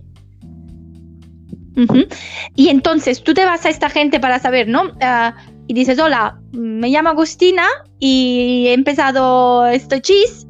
Y 2.55 2.70
entonces 2.70 3.22
tú 3.22 3.34
te 3.34 3.46
vas 3.46 3.65
a 3.65 3.70
esta 3.70 3.89
gente 3.89 4.20
para 4.20 4.39
saber, 4.39 4.67
¿no? 4.67 4.94
Ah, 5.01 5.36
y 5.67 5.74
dices, 5.74 6.00
hola, 6.00 6.39
me 6.51 6.89
llamo 6.89 7.10
Agustina 7.10 7.65
y 8.00 8.65
he 8.67 8.74
empezado 8.74 9.65
esto 9.65 10.00
cheese 10.00 10.45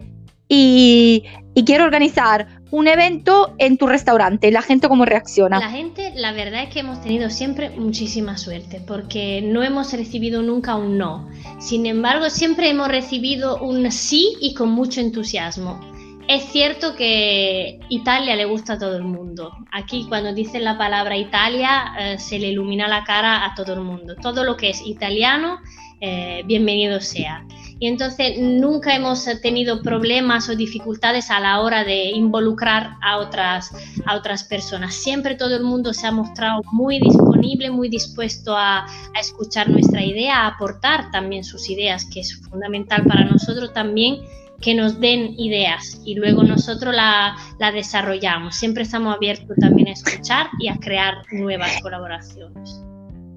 y, 0.48 1.24
y 1.54 1.64
quiero 1.64 1.86
organizar 1.86 2.48
un 2.72 2.88
evento 2.88 3.56
en 3.58 3.78
tu 3.78 3.88
restaurante, 3.88 4.52
la 4.52 4.62
gente 4.62 4.90
cómo 4.90 5.06
reacciona. 5.06 5.60
La 5.60 5.70
gente, 5.70 6.12
la 6.16 6.34
verdad 6.34 6.64
es 6.64 6.70
que 6.74 6.82
hemos 6.82 7.02
tenido 7.02 7.30
siempre 7.30 7.70
muchísima 7.70 8.38
suerte 8.38 8.82
porque 8.86 9.42
no 9.42 9.64
hemos 9.64 9.94
recibido 9.94 10.42
nunca 10.42 10.76
un 10.76 10.98
no. 10.98 11.30
Sin 11.60 11.86
embargo, 11.86 12.30
siempre 12.30 12.70
hemos 12.70 12.90
recibido 12.90 13.60
un 13.62 13.90
sí 13.92 14.36
y 14.42 14.54
con 14.54 14.72
mucho 14.72 15.00
entusiasmo. 15.00 15.80
Es 16.28 16.44
cierto 16.46 16.96
que 16.96 17.80
Italia 17.90 18.36
le 18.36 18.46
gusta 18.46 18.74
a 18.74 18.80
todo 18.80 18.98
el 18.98 19.04
mundo. 19.04 19.54
Aquí 19.72 20.06
cuando 20.10 20.34
dicen 20.34 20.64
la 20.64 20.78
palabra 20.78 21.16
Italia 21.16 21.94
eh, 21.98 22.18
se 22.18 22.40
le 22.40 22.48
ilumina 22.48 22.88
la 22.88 23.04
cara 23.04 23.46
a 23.46 23.54
todo 23.56 23.74
el 23.74 23.82
mundo. 23.82 24.16
Todo 24.16 24.44
lo 24.44 24.58
que 24.58 24.72
es 24.72 24.86
italiano, 24.86 25.60
eh, 26.02 26.42
bienvenido 26.46 27.00
sea 27.00 27.46
y 27.80 27.88
entonces 27.88 28.38
nunca 28.38 28.96
hemos 28.96 29.28
tenido 29.42 29.82
problemas 29.82 30.48
o 30.50 30.56
dificultades 30.56 31.30
a 31.30 31.40
la 31.40 31.60
hora 31.60 31.84
de 31.84 32.12
involucrar 32.12 32.92
a 33.02 33.18
otras, 33.18 33.72
a 34.06 34.16
otras 34.16 34.44
personas. 34.46 34.96
Siempre 34.96 35.36
todo 35.36 35.56
el 35.56 35.64
mundo 35.64 35.94
se 35.94 36.08
ha 36.08 36.12
mostrado 36.12 36.62
muy 36.72 37.00
disponible, 37.00 37.70
muy 37.70 37.90
dispuesto 37.90 38.56
a, 38.56 38.86
escuchar 39.20 39.70
nuestra 39.70 40.04
idea, 40.04 40.42
a 40.42 40.48
aportar 40.48 41.10
también 41.12 41.44
sus 41.44 41.70
ideas, 41.70 42.06
que 42.06 42.22
es 42.22 42.36
fundamental 42.50 43.04
para 43.06 43.26
nosotros 43.26 43.74
también 43.74 44.22
que 44.62 44.74
nos 44.74 45.00
den 45.00 45.38
ideas 45.38 46.02
y 46.06 46.16
luego 46.16 46.44
nosotros 46.44 46.96
la, 46.96 47.36
la, 47.60 47.72
desarrollamos. 47.72 48.56
Siempre 48.56 48.84
estamos 48.84 49.14
abiertos 49.14 49.56
también 49.60 49.90
a 49.90 49.92
escuchar 49.92 50.48
y 50.60 50.70
a 50.70 50.78
crear 50.78 51.16
nuevas 51.32 51.82
colaboraciones. 51.82 52.82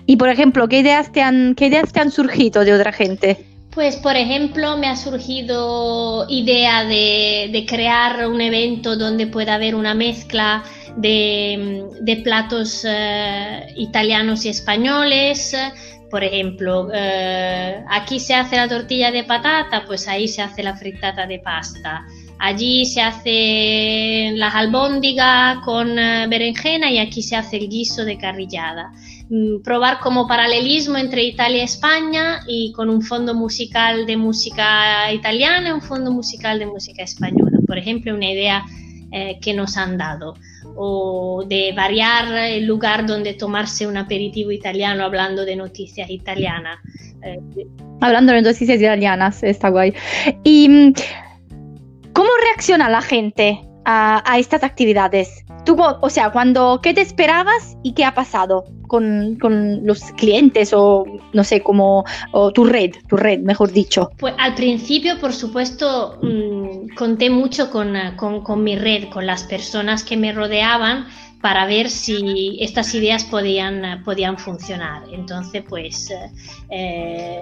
Y 0.07 0.17
por 0.17 0.29
ejemplo, 0.29 0.69
¿qué 0.69 0.79
ideas 0.79 1.11
qué 1.11 1.67
ideas 1.67 1.93
te 1.93 2.01
han 2.01 2.11
surgido 2.11 2.65
de 2.65 2.73
otra 2.73 2.93
gente? 2.93 3.48
Pues, 3.79 3.95
por 3.95 4.17
ejemplo, 4.17 4.77
me 4.77 4.89
ha 4.89 4.97
surgido 4.97 6.27
idea 6.29 6.85
de, 6.85 7.65
crear 7.69 8.27
un 8.27 8.41
evento 8.41 8.97
donde 8.97 9.29
pueda 9.29 9.55
haber 9.55 9.77
una 9.77 9.95
mezcla 9.95 10.65
de, 10.97 12.21
platos 12.25 12.85
eh, 12.85 13.73
italianos 13.77 14.45
y 14.47 14.49
españoles. 14.49 15.57
Por 16.11 16.25
ejemplo, 16.25 16.89
eh, 16.93 17.85
aquí 17.89 18.19
se 18.19 18.35
hace 18.35 18.57
la 18.57 18.67
tortilla 18.67 19.13
de 19.13 19.23
patata, 19.23 19.85
pues 19.87 20.09
ahí 20.09 20.27
se 20.27 20.43
hace 20.43 20.65
la 20.65 20.75
frittata 20.77 21.29
de 21.29 21.39
pasta. 21.39 22.05
Allí 22.41 22.85
se 22.85 23.01
hace 23.01 24.33
las 24.35 24.57
albóndigas 24.57 25.59
con 25.65 25.97
eh, 25.97 26.27
berenjena 26.29 26.91
y 26.91 26.99
aquí 26.99 27.23
se 27.23 27.37
hace 27.37 27.59
el 27.59 27.69
guiso 27.69 28.05
de 28.05 28.19
carrillada. 28.19 28.91
Mm, 29.31 29.61
probar 29.63 30.01
como 30.01 30.27
paralelismo 30.27 30.97
entre 30.97 31.23
Italia 31.23 31.59
y 31.59 31.65
España 31.65 32.41
y 32.47 32.73
con 32.73 32.89
un 32.89 33.03
fondo 33.03 33.35
musical 33.35 34.07
de 34.07 34.17
música 34.17 35.13
italiana 35.13 35.69
y 35.69 35.73
un 35.73 35.83
fondo 35.83 36.11
musical 36.11 36.59
de 36.59 36.65
música 36.65 37.03
española. 37.03 37.59
Por 37.67 37.77
ejemplo, 37.77 38.15
una 38.15 38.31
idea 38.31 38.65
eh, 39.13 39.39
que 39.43 39.53
nos 39.53 39.77
han 39.77 39.99
dado. 39.99 40.35
O 40.81 41.45
de 41.47 41.73
variar 41.77 42.35
el 42.37 42.65
lugar 42.65 43.07
donde 43.07 43.35
tomarse 43.35 43.87
un 43.87 43.99
aperitivo 43.99 44.51
italiano 44.51 45.05
hablando 45.05 45.45
de 45.45 45.57
noticias 45.57 46.09
italianas. 46.09 46.79
Eh, 47.23 47.67
hablando 48.01 48.33
de 48.33 48.41
noticias 48.41 48.81
italianas, 48.81 49.43
está 49.43 49.69
guay. 49.69 49.93
¿Y 50.43 50.69
mm, 50.71 50.93
cómo 52.15 52.31
reacciona 52.45 52.89
la 52.89 53.03
gente 53.03 53.68
a, 53.89 54.39
estas 54.39 54.63
actividades? 54.63 55.45
Tú, 55.65 55.77
o 55.81 56.11
sea, 56.11 56.31
cuando, 56.31 56.81
¿qué 56.83 56.93
te 56.93 57.01
esperabas 57.01 57.77
y 57.83 57.93
qué 57.93 58.05
ha 58.05 58.15
pasado 58.15 58.65
con, 58.87 59.39
los 59.85 60.01
clientes 60.13 60.73
o 60.73 61.05
no 61.33 61.45
sé, 61.45 61.63
como 61.63 62.05
tu 62.55 62.65
red, 62.65 62.93
tu 63.09 63.17
red, 63.17 63.41
mejor 63.41 63.73
dicho? 63.73 64.11
Pues 64.19 64.35
al 64.39 64.55
principio, 64.55 65.19
por 65.19 65.33
supuesto, 65.33 66.19
mm, 66.23 66.95
conté 66.97 67.31
mucho 67.31 67.71
con, 67.71 67.97
con 68.17 68.63
mi 68.63 68.77
red, 68.77 69.09
con 69.11 69.27
las 69.27 69.45
personas 69.45 70.05
que 70.05 70.17
me 70.17 70.33
rodeaban 70.33 71.07
para 71.41 71.67
ver 71.67 71.89
si 71.89 72.59
estas 72.61 72.95
ideas 72.95 73.25
podían, 73.25 74.03
podían 74.05 74.39
funcionar. 74.39 75.03
Entonces, 75.13 75.63
pues 75.69 76.13
eh, 76.71 77.41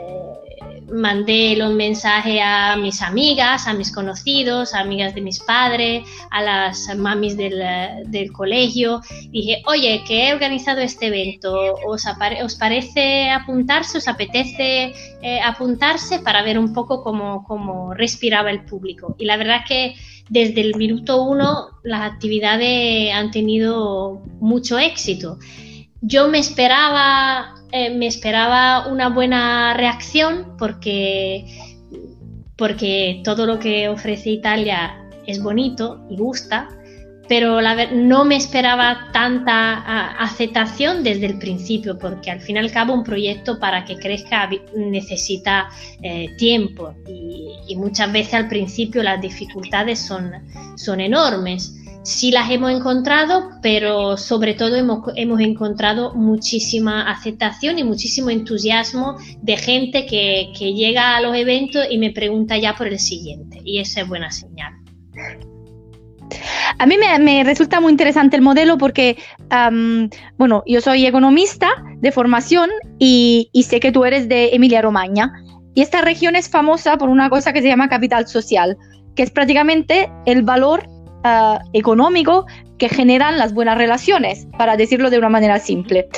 mandé 0.92 1.56
los 1.56 1.72
mensajes 1.72 2.40
a 2.44 2.76
mis 2.76 3.00
amigas, 3.00 3.66
a 3.66 3.72
mis 3.72 3.92
conocidos, 3.92 4.74
a 4.74 4.80
amigas 4.80 5.14
de 5.14 5.22
mis 5.22 5.40
padres, 5.40 6.04
a 6.30 6.42
las 6.42 6.94
mamis 6.96 7.36
del, 7.36 7.62
del 8.06 8.32
colegio. 8.32 9.00
Dije, 9.30 9.62
oye, 9.66 10.02
que 10.06 10.28
he 10.28 10.34
organizado 10.34 10.80
este 10.80 11.06
evento, 11.06 11.76
¿os, 11.86 12.04
os 12.42 12.54
parece 12.56 13.30
apuntarse? 13.30 13.98
¿Os 13.98 14.08
apetece 14.08 14.92
eh, 15.22 15.40
apuntarse 15.40 16.18
para 16.18 16.42
ver 16.42 16.58
un 16.58 16.74
poco 16.74 17.02
cómo, 17.02 17.44
cómo 17.44 17.94
respiraba 17.94 18.50
el 18.50 18.64
público? 18.64 19.16
Y 19.18 19.24
la 19.24 19.38
verdad 19.38 19.60
que 19.66 19.94
desde 20.28 20.60
el 20.60 20.74
minuto 20.76 21.22
uno 21.22 21.68
las 21.82 22.10
actividades 22.12 23.12
han 23.14 23.30
tenido 23.30 24.22
mucho 24.40 24.78
éxito. 24.78 25.38
Yo 26.00 26.28
me 26.28 26.38
esperaba, 26.38 27.54
eh, 27.72 27.90
me 27.90 28.06
esperaba 28.06 28.88
una 28.88 29.08
buena 29.08 29.74
reacción 29.74 30.56
porque, 30.58 31.46
porque 32.56 33.20
todo 33.24 33.46
lo 33.46 33.58
que 33.58 33.88
ofrece 33.88 34.30
Italia 34.30 35.02
es 35.26 35.42
bonito 35.42 36.04
y 36.10 36.16
gusta, 36.16 36.68
pero 37.28 37.60
no 37.92 38.24
me 38.24 38.36
esperaba 38.36 39.08
tanta 39.12 40.12
aceptación 40.18 41.02
desde 41.02 41.26
el 41.26 41.38
principio, 41.38 41.98
porque 41.98 42.30
al 42.30 42.40
fin 42.40 42.56
y 42.56 42.58
al 42.60 42.70
cabo 42.70 42.94
un 42.94 43.04
proyecto 43.04 43.58
para 43.58 43.84
que 43.84 43.96
crezca 43.96 44.48
necesita 44.76 45.68
eh, 46.02 46.28
tiempo 46.38 46.94
y, 47.06 47.74
muchas 47.76 48.10
veces 48.10 48.34
al 48.34 48.48
principio 48.48 49.02
las 49.02 49.20
dificultades 49.20 49.98
son, 49.98 50.32
son 50.76 51.00
enormes. 51.00 51.74
Sí 52.04 52.30
las 52.30 52.50
hemos 52.50 52.70
encontrado, 52.70 53.50
pero 53.60 54.16
sobre 54.16 54.54
todo 54.54 54.76
hemos, 54.76 55.00
hemos 55.16 55.40
encontrado 55.40 56.14
muchísima 56.14 57.10
aceptación 57.10 57.78
y 57.78 57.84
muchísimo 57.84 58.30
entusiasmo 58.30 59.16
de 59.42 59.56
gente 59.56 60.06
que, 60.06 60.52
que 60.56 60.72
llega 60.72 61.16
a 61.16 61.20
los 61.20 61.36
eventos 61.36 61.84
y 61.90 61.98
me 61.98 62.12
pregunta 62.12 62.56
ya 62.56 62.76
por 62.76 62.86
el 62.86 62.98
siguiente, 62.98 63.60
y 63.64 63.80
esa 63.80 64.02
es 64.02 64.08
buena 64.08 64.30
señal. 64.30 64.85
A 66.78 66.86
mí 66.86 66.96
me, 66.98 67.44
resulta 67.44 67.80
muy 67.80 67.90
interesante 67.90 68.36
el 68.36 68.42
modelo 68.42 68.76
porque, 68.76 69.16
bueno, 70.36 70.62
yo 70.66 70.80
soy 70.80 71.06
economista 71.06 71.68
de 71.98 72.12
formación 72.12 72.70
y, 72.98 73.50
sé 73.66 73.80
que 73.80 73.92
tú 73.92 74.04
eres 74.04 74.28
de 74.28 74.50
Emilia 74.52 74.82
Romagna. 74.82 75.32
Y 75.74 75.82
esta 75.82 76.00
región 76.00 76.36
es 76.36 76.48
famosa 76.48 76.96
por 76.96 77.08
una 77.08 77.28
cosa 77.28 77.52
que 77.52 77.60
se 77.60 77.68
llama 77.68 77.88
capital 77.88 78.26
social, 78.26 78.76
que 79.14 79.22
es 79.22 79.30
prácticamente 79.30 80.10
el 80.24 80.42
valor 80.42 80.86
ah, 81.24 81.60
económico 81.74 82.46
que 82.78 82.88
generan 82.88 83.38
las 83.38 83.52
buenas 83.52 83.76
relaciones, 83.76 84.46
para 84.58 84.76
decirlo 84.76 85.10
de 85.10 85.18
una 85.18 85.28
manera 85.28 85.58
simple. 85.58 86.08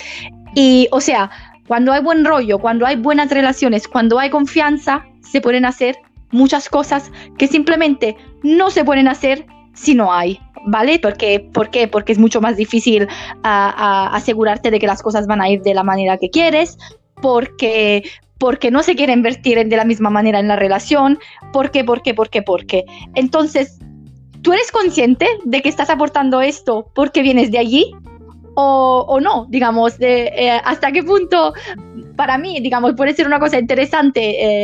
Y, 0.55 0.89
o 0.91 1.01
sea, 1.01 1.31
cuando 1.69 1.93
hay 1.93 2.03
buen 2.03 2.25
rollo, 2.25 2.59
cuando 2.59 2.87
hay 2.87 2.97
buenas 2.97 3.31
relaciones, 3.31 3.87
cuando 3.87 4.19
hay 4.19 4.31
confianza, 4.31 5.05
se 5.21 5.41
pueden 5.41 5.65
hacer 5.65 5.97
muchas 6.31 6.69
cosas 6.69 7.13
que 7.37 7.47
simplemente 7.47 8.17
no 8.43 8.71
se 8.71 8.85
pueden 8.85 9.09
hacer 9.09 9.47
si 9.79 9.95
no 9.95 10.13
hay, 10.13 10.41
¿vale? 10.67 10.99
Porque, 10.99 11.41
¿Por 11.53 11.71
qué? 11.71 11.89
Porque 11.89 12.13
es 12.13 12.19
mucho 12.19 12.41
más 12.41 12.57
difícil 12.57 13.07
asegurarte 13.43 14.71
de 14.71 14.79
que 14.79 14.87
las 14.87 15.03
cosas 15.03 15.27
van 15.27 15.41
a 15.41 15.49
ir 15.49 15.63
de 15.63 15.75
la 15.75 15.85
manera 15.85 16.19
que 16.19 16.31
quieres, 16.31 16.79
porque, 17.21 18.05
porque 18.39 18.71
no 18.71 18.83
se 18.83 18.97
quiere 18.97 19.13
invertir 19.13 19.65
de 19.67 19.77
la 19.77 19.85
misma 19.85 20.11
manera 20.11 20.41
en 20.41 20.49
la 20.49 20.57
relación, 20.57 21.19
¿por 21.53 21.71
qué? 21.71 21.85
¿Por 21.85 22.03
qué? 22.03 22.15
¿Por 22.15 22.29
qué? 22.29 22.43
¿Por 22.43 22.67
qué? 22.67 22.85
Entonces, 23.15 23.79
¿tú 24.43 24.53
eres 24.53 24.73
consciente 24.73 25.27
de 25.45 25.63
que 25.63 25.69
estás 25.69 25.91
aportando 25.91 26.41
esto 26.41 26.91
porque 26.95 27.23
vienes 27.23 27.51
de 27.51 27.59
allí? 27.59 27.93
O, 28.61 29.21
no, 29.23 29.47
digamos, 29.49 29.99
de, 29.99 30.33
eh, 30.35 30.61
hasta 30.65 30.91
qué 30.91 31.05
punto 31.05 31.55
para 32.17 32.37
mí, 32.39 32.59
digamos, 32.61 32.95
puede 32.95 33.15
ser 33.15 33.29
una 33.29 33.39
cosa 33.39 33.61
interesante 33.61 34.21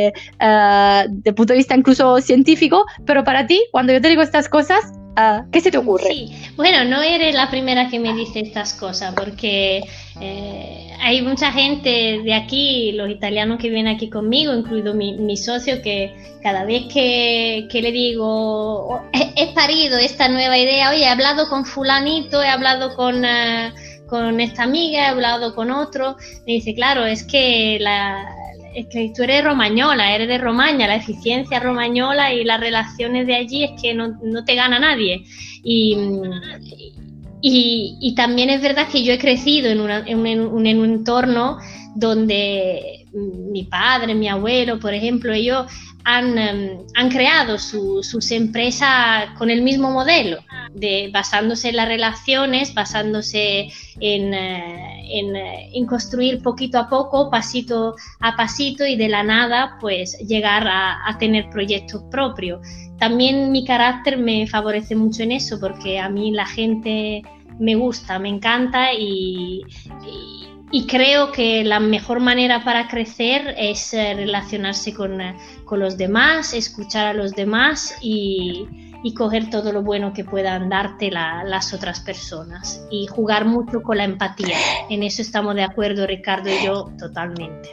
eh, 0.07 0.13
eh, 0.41 1.05
desde 1.07 1.29
el 1.29 1.35
punto 1.35 1.53
de 1.53 1.57
vista 1.57 1.77
incluso 1.77 2.19
científico, 2.19 2.85
pero 3.05 3.23
para 3.23 3.47
ti, 3.47 3.63
cuando 3.71 3.93
yo 3.93 4.01
te 4.01 4.09
digo 4.09 4.21
estas 4.21 4.49
cosas, 4.49 4.91
Ah, 5.15 5.45
¿Qué 5.51 5.61
se 5.61 5.71
te 5.71 5.77
ocurre? 5.77 6.09
Sí, 6.09 6.35
bueno, 6.57 6.83
no 6.83 7.01
eres 7.01 7.33
la 7.33 7.49
primera 7.49 7.89
que 7.89 7.99
me 7.99 8.13
dice 8.13 8.41
estas 8.41 8.73
cosas, 8.73 9.13
porque 9.15 9.81
eh, 10.19 10.89
hay 10.99 11.21
mucha 11.21 11.51
gente 11.51 12.21
de 12.23 12.33
aquí, 12.33 12.91
los 12.91 13.09
italianos 13.09 13.59
que 13.59 13.69
vienen 13.69 13.95
aquí 13.95 14.09
conmigo, 14.09 14.53
incluido 14.53 14.93
mi, 14.93 15.37
socio, 15.37 15.81
que 15.81 16.13
cada 16.43 16.65
vez 16.65 16.83
que, 16.93 17.67
le 17.71 17.91
digo, 17.91 18.25
oh, 18.27 19.01
he, 19.13 19.53
parido 19.53 19.97
esta 19.97 20.27
nueva 20.27 20.57
idea, 20.57 20.89
oye, 20.89 21.03
he 21.03 21.07
hablado 21.07 21.47
con 21.49 21.65
fulanito, 21.65 22.41
he 22.43 22.49
hablado 22.49 22.95
con... 22.95 23.23
Eh, 23.25 23.73
con 24.07 24.39
esta 24.39 24.61
amiga, 24.61 24.99
he 24.99 25.07
hablado 25.07 25.55
con 25.55 25.71
otro, 25.71 26.15
me 26.45 26.53
dice, 26.53 26.75
claro, 26.75 27.07
es 27.07 27.23
que 27.23 27.79
la, 27.81 28.23
es 28.75 28.87
que 28.87 29.11
tú 29.15 29.23
eres 29.23 29.43
romañola, 29.43 30.13
eres 30.13 30.27
de 30.27 30.37
Romaña, 30.37 30.87
la 30.87 30.97
eficiencia 30.97 31.59
romañola 31.59 32.33
y 32.33 32.43
las 32.43 32.59
relaciones 32.59 33.25
de 33.25 33.35
allí 33.35 33.63
es 33.63 33.81
que 33.81 33.93
no, 33.93 34.13
te 34.45 34.55
gana 34.55 34.79
nadie. 34.79 35.23
Y, 35.63 35.97
y, 37.41 38.15
también 38.15 38.49
es 38.49 38.61
verdad 38.61 38.87
que 38.91 39.03
yo 39.03 39.13
he 39.13 39.19
crecido 39.19 39.69
en, 39.69 40.25
en, 40.25 40.41
un, 40.41 40.65
entorno 40.65 41.57
donde 41.95 43.05
mi 43.13 43.63
padre, 43.63 44.13
mi 44.13 44.27
abuelo, 44.27 44.79
por 44.79 44.93
ejemplo, 44.93 45.31
ellos 45.31 45.65
han, 46.03 46.37
em, 46.37 46.77
han 46.95 47.09
creado 47.09 47.57
sus 47.57 48.31
empresas 48.31 49.29
con 49.37 49.49
el 49.49 49.61
mismo 49.61 49.91
modelo, 49.91 50.39
de, 50.73 51.09
basándose 51.13 51.69
en 51.69 51.77
las 51.77 51.87
relaciones, 51.87 52.73
basándose 52.73 53.69
en, 53.99 54.33
eh, 55.05 55.21
eh, 55.35 55.69
en, 55.73 55.85
construir 55.85 56.41
poquito 56.41 56.77
a 56.79 56.89
poco, 56.89 57.29
pasito 57.29 57.95
a 58.19 58.35
pasito 58.35 58.85
y 58.85 58.95
de 58.95 59.09
la 59.09 59.23
nada, 59.23 59.77
pues 59.79 60.17
llegar 60.19 60.67
a, 60.67 61.17
tener 61.19 61.49
proyectos 61.49 62.03
propios. 62.11 62.59
También 62.99 63.51
mi 63.51 63.65
carácter 63.65 64.17
me 64.17 64.47
favorece 64.47 64.95
mucho 64.95 65.23
en 65.23 65.31
eso, 65.31 65.59
porque 65.59 65.99
a 65.99 66.09
mí 66.09 66.31
la 66.31 66.45
gente 66.45 67.21
me 67.59 67.75
gusta, 67.75 68.19
me 68.19 68.29
encanta 68.29 68.93
y 68.93 69.61
y 70.71 70.87
creo 70.87 71.31
que 71.31 71.63
la 71.63 71.79
mejor 71.79 72.19
manera 72.19 72.63
para 72.63 72.87
crecer 72.89 73.55
es 73.57 73.93
eh, 73.93 74.13
relacionarse 74.13 74.93
con, 74.93 75.21
eh, 75.21 75.37
con, 75.63 75.79
los 75.79 75.97
demás, 75.97 76.53
escuchar 76.53 77.07
a 77.07 77.13
los 77.13 77.31
demás 77.31 77.95
y, 78.01 78.67
y 79.05 79.13
coger 79.13 79.51
todo 79.51 79.71
lo 79.71 79.83
bueno 79.83 80.13
que 80.13 80.23
puedan 80.23 80.67
darte 80.67 81.11
las 81.11 81.73
otras 81.75 81.99
personas 81.99 82.83
y 82.89 83.05
jugar 83.05 83.45
mucho 83.45 83.83
con 83.83 83.97
la 83.97 84.03
empatía. 84.03 84.57
En 84.89 85.03
eso 85.03 85.21
estamos 85.21 85.53
de 85.53 85.61
acuerdo 85.61 86.07
Ricardo 86.07 86.49
y 86.49 86.65
yo 86.65 86.89
totalmente. 86.97 87.69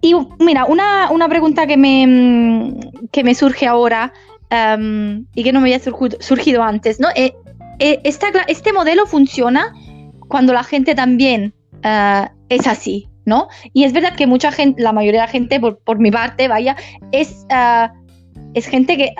Y 0.00 0.16
mira, 0.40 0.64
una, 0.64 1.12
una 1.12 1.28
pregunta 1.28 1.68
que 1.68 1.76
me, 1.76 2.04
mm, 2.08 2.80
que 3.12 3.22
me 3.22 3.36
surge 3.36 3.68
ahora 3.68 4.12
em, 4.50 5.24
y 5.32 5.44
que 5.44 5.52
no 5.52 5.60
me 5.60 5.72
había 5.72 5.92
surgido, 6.18 6.64
antes, 6.64 6.98
¿no? 6.98 7.06
Eh, 7.14 7.32
este 7.78 8.72
modelo 8.72 9.06
funciona 9.06 9.72
cuando 10.26 10.52
la 10.52 10.64
gente 10.64 10.96
también 10.96 11.54
eh, 11.84 12.26
es 12.48 12.66
así, 12.66 13.08
¿no? 13.26 13.46
Y 13.72 13.84
es 13.84 13.92
verdad 13.92 14.16
que 14.16 14.26
mucha 14.26 14.50
gente, 14.50 14.82
la 14.82 14.92
mayoría 14.92 15.20
de 15.20 15.26
la 15.28 15.32
gente, 15.32 15.60
por, 15.60 15.98
mi 16.00 16.10
parte, 16.10 16.48
vaya, 16.48 16.74
es, 17.12 17.46
es 18.54 18.66
gente 18.66 18.96
que 18.96 19.14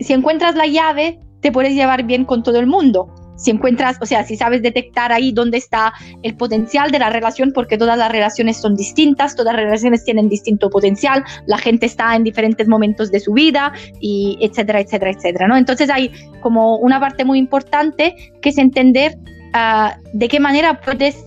si 0.00 0.12
encuentras 0.12 0.54
la 0.54 0.66
llave, 0.66 1.20
te 1.40 1.52
puedes 1.52 1.74
llevar 1.74 2.04
bien 2.04 2.24
con 2.24 2.42
todo 2.42 2.58
el 2.58 2.66
mundo 2.66 3.14
si 3.38 3.52
encuentras, 3.52 3.96
o 4.00 4.06
sea, 4.06 4.24
si 4.24 4.36
sabes 4.36 4.62
detectar 4.62 5.12
ahí 5.12 5.32
dónde 5.32 5.58
está 5.58 5.94
el 6.22 6.36
potencial 6.36 6.90
de 6.90 6.98
la 6.98 7.08
relación, 7.08 7.52
porque 7.54 7.78
todas 7.78 7.96
las 7.96 8.10
relaciones 8.10 8.56
son 8.56 8.74
distintas, 8.74 9.36
todas 9.36 9.54
las 9.54 9.64
relaciones 9.64 10.04
tienen 10.04 10.28
distinto 10.28 10.68
potencial, 10.68 11.24
la 11.46 11.56
gente 11.56 11.86
está 11.86 12.14
en 12.16 12.24
diferentes 12.24 12.66
momentos 12.66 13.10
de 13.12 13.20
su 13.20 13.32
vida, 13.32 13.72
y 14.00 14.36
etcétera, 14.40 14.80
etcétera, 14.80 15.12
etcétera, 15.12 15.46
¿no? 15.46 15.56
Entonces 15.56 15.88
hay 15.88 16.10
como 16.40 16.78
una 16.78 16.98
parte 16.98 17.24
muy 17.24 17.38
importante 17.38 18.14
que 18.42 18.48
es 18.48 18.58
entender 18.58 19.16
ah, 19.54 19.96
de 20.12 20.28
qué 20.28 20.40
manera 20.40 20.80
puedes 20.80 21.24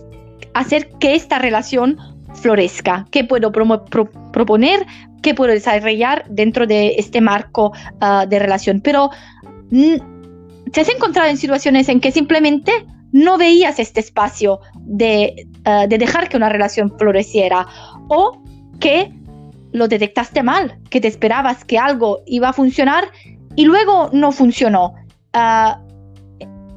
hacer 0.52 0.90
que 1.00 1.14
esta 1.14 1.38
relación 1.38 1.96
florezca, 2.34 3.06
qué 3.10 3.24
puedo 3.24 3.52
proponer, 4.32 4.86
qué 5.22 5.34
puedo 5.34 5.52
desarrollar 5.52 6.24
dentro 6.28 6.66
de 6.66 6.94
este 6.98 7.20
marco 7.20 7.72
ah, 8.00 8.26
de 8.26 8.38
relación. 8.38 8.80
Pero 8.80 9.10
¿Te 10.72 10.80
has 10.80 10.88
encontrado 10.88 11.28
en 11.28 11.36
situaciones 11.36 11.88
en 11.88 12.00
que 12.00 12.12
simplemente 12.12 12.72
no 13.12 13.36
veías 13.36 13.78
este 13.78 14.00
espacio 14.00 14.60
de, 14.80 15.46
eh, 15.64 15.86
de 15.88 15.98
dejar 15.98 16.28
que 16.28 16.36
una 16.36 16.48
relación 16.48 16.96
floreciera 16.98 17.66
o 18.08 18.42
que 18.80 19.12
lo 19.72 19.88
detectaste 19.88 20.42
mal, 20.42 20.78
que 20.88 21.00
te 21.00 21.08
esperabas 21.08 21.64
que 21.64 21.78
algo 21.78 22.20
iba 22.26 22.48
a 22.48 22.52
funcionar 22.54 23.04
y 23.54 23.66
luego 23.66 24.08
no 24.12 24.32
funcionó? 24.32 24.94
Ah, 25.34 25.81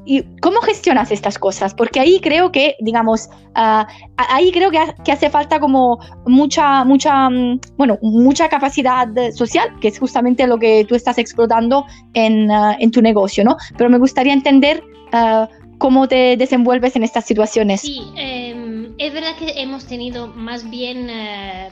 ¿Y 0.06 0.22
cómo 0.40 0.60
gestionas 0.60 1.10
estas 1.10 1.36
cosas? 1.36 1.74
Porque 1.74 1.98
ahí 1.98 2.20
creo 2.20 2.52
que, 2.52 2.76
digamos, 2.80 3.28
ah, 3.56 3.88
ahí 4.16 4.52
creo 4.52 4.70
que, 4.70 4.78
que, 5.04 5.10
hace 5.10 5.28
falta 5.30 5.58
como 5.58 5.98
mucha, 6.24 6.84
mucha, 6.84 7.28
mm, 7.28 7.60
bueno, 7.76 7.98
mucha 8.02 8.48
capacidad 8.48 9.08
social, 9.34 9.68
que 9.80 9.88
es 9.88 9.98
justamente 9.98 10.46
lo 10.46 10.58
que 10.58 10.84
tú 10.88 10.94
estás 10.94 11.18
explotando 11.18 11.84
en, 12.14 12.50
ah, 12.52 12.76
en 12.78 12.92
tu 12.92 13.02
negocio, 13.02 13.42
¿no? 13.42 13.56
Pero 13.76 13.90
me 13.90 13.98
gustaría 13.98 14.32
entender 14.32 14.82
ah, 15.12 15.48
cómo 15.78 16.06
te 16.06 16.36
desenvuelves 16.36 16.94
en 16.94 17.02
estas 17.02 17.24
situaciones. 17.24 17.80
Sí, 17.80 18.00
em, 18.16 18.94
es 18.98 19.12
verdad 19.12 19.34
que 19.36 19.60
hemos 19.60 19.86
tenido 19.86 20.28
más 20.28 20.70
bien 20.70 21.10
eh, 21.10 21.68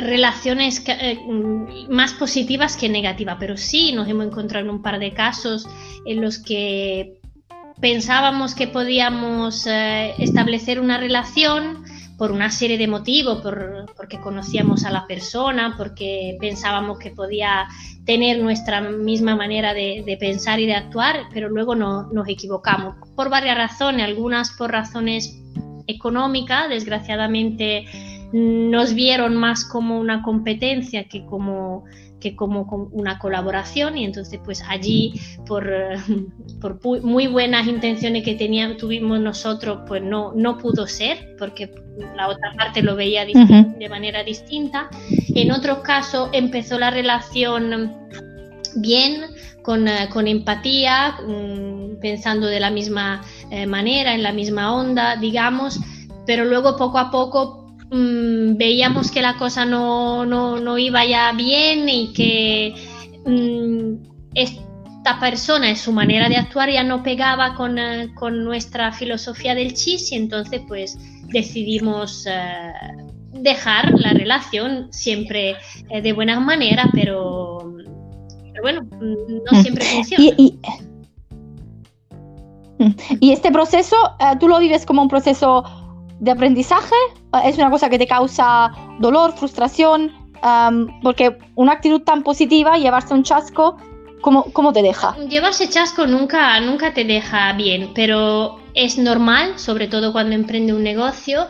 relaciones 0.00 0.82
eh, 0.86 1.18
más 1.88 2.12
positivas 2.14 2.76
que 2.76 2.88
negativas, 2.88 3.36
pero 3.38 3.56
sí 3.56 3.92
nos 3.92 4.08
hemos 4.08 4.26
encontrado 4.26 4.64
en 4.66 4.70
un 4.70 4.82
par 4.82 4.98
de 4.98 5.12
casos 5.12 5.66
en 6.04 6.20
los 6.20 6.38
que 6.38 7.17
pensábamos 7.80 8.54
que 8.54 8.66
podíamos 8.66 9.66
eh, 9.66 10.14
establecer 10.18 10.80
una 10.80 10.98
relación 10.98 11.84
por 12.16 12.32
una 12.32 12.50
serie 12.50 12.78
de 12.78 12.88
motivos, 12.88 13.40
porque 13.96 14.18
conocíamos 14.18 14.84
a 14.84 14.90
la 14.90 15.06
persona, 15.06 15.74
porque 15.76 16.36
pensábamos 16.40 16.98
que 16.98 17.12
podía 17.12 17.68
tener 18.04 18.40
nuestra 18.40 18.80
misma 18.80 19.36
manera 19.36 19.72
de, 19.72 20.16
pensar 20.18 20.58
y 20.58 20.66
de 20.66 20.74
actuar, 20.74 21.28
pero 21.32 21.48
luego 21.48 21.76
no, 21.76 22.08
nos 22.10 22.28
equivocamos. 22.28 22.96
Por 23.14 23.30
varias 23.30 23.56
razones, 23.56 24.04
algunas 24.04 24.50
por 24.50 24.72
razones 24.72 25.40
económicas, 25.86 26.68
desgraciadamente 26.68 27.84
nos 28.32 28.94
vieron 28.94 29.36
más 29.36 29.64
como 29.64 30.00
una 30.00 30.22
competencia 30.22 31.04
que 31.04 31.24
como 31.24 31.84
que 32.20 32.34
como 32.36 32.62
una 32.92 33.18
colaboración 33.18 33.96
y 33.96 34.04
entonces 34.04 34.40
pues 34.44 34.62
allí 34.68 35.20
por, 35.46 35.70
por 36.60 36.80
muy 37.02 37.26
buenas 37.26 37.66
intenciones 37.66 38.24
que 38.24 38.34
teníamos, 38.34 38.76
tuvimos 38.76 39.20
nosotros 39.20 39.80
pues 39.86 40.02
no, 40.02 40.32
no 40.34 40.58
pudo 40.58 40.86
ser 40.86 41.36
porque 41.38 41.70
la 42.16 42.28
otra 42.28 42.52
parte 42.56 42.82
lo 42.82 42.96
veía 42.96 43.24
de 43.24 43.88
manera 43.88 44.22
distinta. 44.22 44.88
En 45.34 45.50
otros 45.50 45.78
casos 45.78 46.30
empezó 46.32 46.78
la 46.78 46.90
relación 46.90 47.96
bien, 48.76 49.22
con, 49.62 49.88
eh, 49.88 50.08
con 50.12 50.26
empatía, 50.26 51.16
mm, 51.26 52.00
pensando 52.00 52.46
de 52.46 52.60
la 52.60 52.70
misma 52.70 53.22
eh, 53.50 53.66
manera, 53.66 54.14
en 54.14 54.22
la 54.22 54.32
misma 54.32 54.74
onda, 54.74 55.16
digamos, 55.16 55.80
pero 56.26 56.44
luego 56.44 56.76
poco 56.76 56.98
a 56.98 57.10
poco 57.10 57.67
Mm, 57.90 58.58
veíamos 58.58 59.10
que 59.10 59.22
la 59.22 59.38
cosa 59.38 59.64
no, 59.64 60.26
no, 60.26 60.78
iba 60.78 61.06
ya 61.06 61.32
bien 61.32 61.88
y 61.88 62.12
que 62.12 62.74
mm, 63.24 64.34
esta 64.34 65.18
persona 65.18 65.70
en 65.70 65.76
su 65.76 65.92
manera 65.92 66.28
de 66.28 66.36
actuar 66.36 66.70
ya 66.70 66.82
no 66.82 67.02
pegaba 67.02 67.54
con, 67.54 67.78
eh, 67.78 68.10
nuestra 68.30 68.92
filosofía 68.92 69.54
del 69.54 69.72
chis 69.72 70.12
y 70.12 70.16
entonces 70.16 70.60
pues 70.68 70.98
decidimos 71.32 72.26
eh, 72.26 72.72
dejar 73.32 73.98
la 73.98 74.12
relación 74.12 74.88
siempre 74.92 75.56
eh, 75.88 76.02
de 76.02 76.12
buena 76.12 76.38
manera, 76.40 76.90
pero, 76.92 77.74
bueno, 78.60 78.82
no 79.00 79.50
mm. 79.50 79.62
siempre 79.62 79.84
funciona. 79.86 80.24
Y, 80.36 80.58
y 83.18 83.32
este 83.32 83.50
proceso, 83.50 83.96
tú 84.38 84.46
lo 84.46 84.58
vives 84.58 84.84
como 84.84 85.02
un 85.02 85.08
proceso 85.08 85.87
de 86.20 86.30
aprendizaje 86.30 86.94
es 87.44 87.56
una 87.58 87.70
cosa 87.70 87.88
que 87.88 87.98
te 87.98 88.06
causa 88.06 88.72
dolor, 88.98 89.32
frustración, 89.36 90.12
porque 91.02 91.36
una 91.54 91.72
actitud 91.72 92.02
tan 92.02 92.22
positiva, 92.22 92.76
llevarse 92.76 93.14
un 93.14 93.22
chasco, 93.22 93.76
¿cómo, 94.20 94.44
¿cómo, 94.52 94.72
te 94.72 94.82
deja? 94.82 95.16
Llevarse 95.28 95.68
chasco 95.68 96.06
nunca, 96.06 96.60
nunca 96.60 96.94
te 96.94 97.04
deja 97.04 97.52
bien, 97.52 97.92
pero 97.94 98.58
es 98.74 98.98
normal, 98.98 99.58
sobre 99.58 99.88
todo 99.88 100.12
cuando 100.12 100.34
emprende 100.34 100.72
un 100.72 100.82
negocio, 100.82 101.46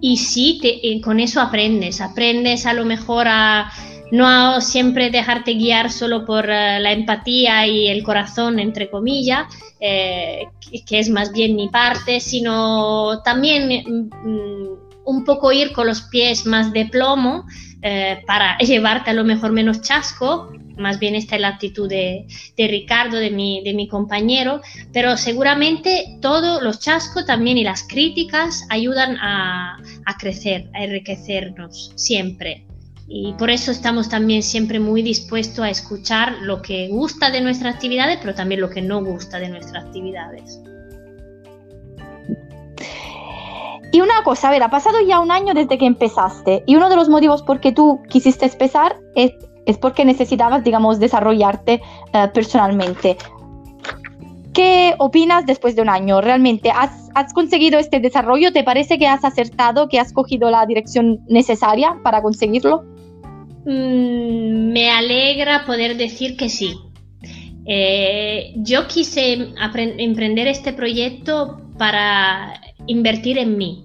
y 0.00 0.16
sí, 0.16 0.58
te, 0.60 1.00
con 1.00 1.20
eso 1.20 1.40
aprendes, 1.40 2.00
aprendes 2.00 2.66
a 2.66 2.74
lo 2.74 2.84
mejor 2.84 3.28
a 3.28 3.70
no 4.12 4.60
siempre 4.60 5.08
dejarte 5.08 5.54
guiar 5.54 5.90
solo 5.90 6.26
por 6.26 6.44
eh, 6.44 6.78
la 6.80 6.92
empatía 6.92 7.66
y 7.66 7.88
el 7.88 8.02
corazón, 8.02 8.58
entre 8.58 8.90
comillas, 8.90 9.46
eh, 9.80 10.48
que, 10.86 10.98
es 10.98 11.08
más 11.08 11.32
bien 11.32 11.56
mi 11.56 11.70
parte, 11.70 12.20
sino 12.20 13.22
también 13.22 13.84
mm, 13.86 14.68
un 15.06 15.24
poco 15.24 15.50
ir 15.50 15.72
con 15.72 15.86
los 15.86 16.02
pies 16.02 16.44
más 16.44 16.74
de 16.74 16.84
plomo 16.86 17.46
eh, 17.80 18.22
para 18.26 18.58
llevarte 18.60 19.10
a 19.10 19.14
lo 19.14 19.24
mejor 19.24 19.50
menos 19.50 19.80
chasco. 19.80 20.52
Más 20.76 20.98
bien 20.98 21.14
esta 21.14 21.36
es 21.36 21.40
la 21.40 21.48
actitud 21.48 21.88
de, 21.88 22.26
Ricardo, 22.58 23.16
de 23.16 23.30
mi, 23.30 23.62
de 23.62 23.72
mi 23.72 23.88
compañero, 23.88 24.60
pero 24.92 25.16
seguramente 25.16 26.18
todos 26.20 26.62
los 26.62 26.80
chascos 26.80 27.24
también 27.24 27.56
y 27.56 27.64
las 27.64 27.82
críticas 27.82 28.66
ayudan 28.68 29.16
a 29.20 29.78
crecer, 30.18 30.68
a 30.74 30.84
enriquecernos 30.84 31.92
siempre 31.94 32.66
y 33.08 33.34
por 33.34 33.50
eso 33.50 33.70
estamos 33.72 34.08
también 34.08 34.42
siempre 34.42 34.80
muy 34.80 35.02
dispuestos 35.02 35.64
a 35.64 35.70
escuchar 35.70 36.36
lo 36.42 36.62
que 36.62 36.88
gusta 36.88 37.30
de 37.30 37.40
nuestras 37.40 37.74
actividades, 37.74 38.18
pero 38.20 38.34
también 38.34 38.60
lo 38.60 38.70
que 38.70 38.80
no 38.80 39.04
gusta 39.04 39.38
de 39.38 39.48
nuestras 39.48 39.84
actividades. 39.84 40.60
Y 43.92 44.00
una 44.00 44.22
cosa, 44.24 44.48
a 44.48 44.50
ver, 44.50 44.62
ha 44.62 44.70
pasado 44.70 44.98
ya 45.06 45.20
un 45.20 45.30
año 45.30 45.52
desde 45.52 45.76
que 45.76 45.84
empezaste 45.84 46.64
y 46.66 46.76
uno 46.76 46.88
de 46.88 46.96
los 46.96 47.10
motivos 47.10 47.42
por 47.42 47.60
que 47.60 47.72
tú 47.72 48.00
quisiste 48.08 48.46
empezar 48.46 48.96
es, 49.14 49.32
es 49.66 49.76
porque 49.76 50.06
necesitabas, 50.06 50.64
digamos, 50.64 50.98
desarrollarte 50.98 51.82
eh, 52.14 52.28
personalmente. 52.32 53.18
¿Qué 54.54 54.94
opinas 54.98 55.44
después 55.44 55.76
de 55.76 55.82
un 55.82 55.90
año? 55.90 56.22
¿Realmente 56.22 56.70
has, 56.70 57.10
has, 57.14 57.34
conseguido 57.34 57.78
este 57.78 58.00
desarrollo? 58.00 58.52
¿Te 58.52 58.64
parece 58.64 58.98
que 58.98 59.06
has 59.06 59.24
acertado, 59.24 59.88
que 59.88 59.98
has 60.00 60.12
cogido 60.12 60.50
la 60.50 60.64
dirección 60.64 61.20
necesaria 61.26 61.98
para 62.02 62.22
conseguirlo? 62.22 62.91
Mm, 63.64 64.72
me 64.72 64.90
alegra 64.90 65.64
poder 65.64 65.96
decir 65.96 66.36
que 66.36 66.48
sí. 66.48 66.74
Eh, 67.64 68.54
yo 68.56 68.88
quise 68.88 69.52
emprender 69.98 70.48
este 70.48 70.72
proyecto 70.72 71.60
para 71.78 72.60
invertir 72.86 73.38
en 73.38 73.56
mí. 73.56 73.84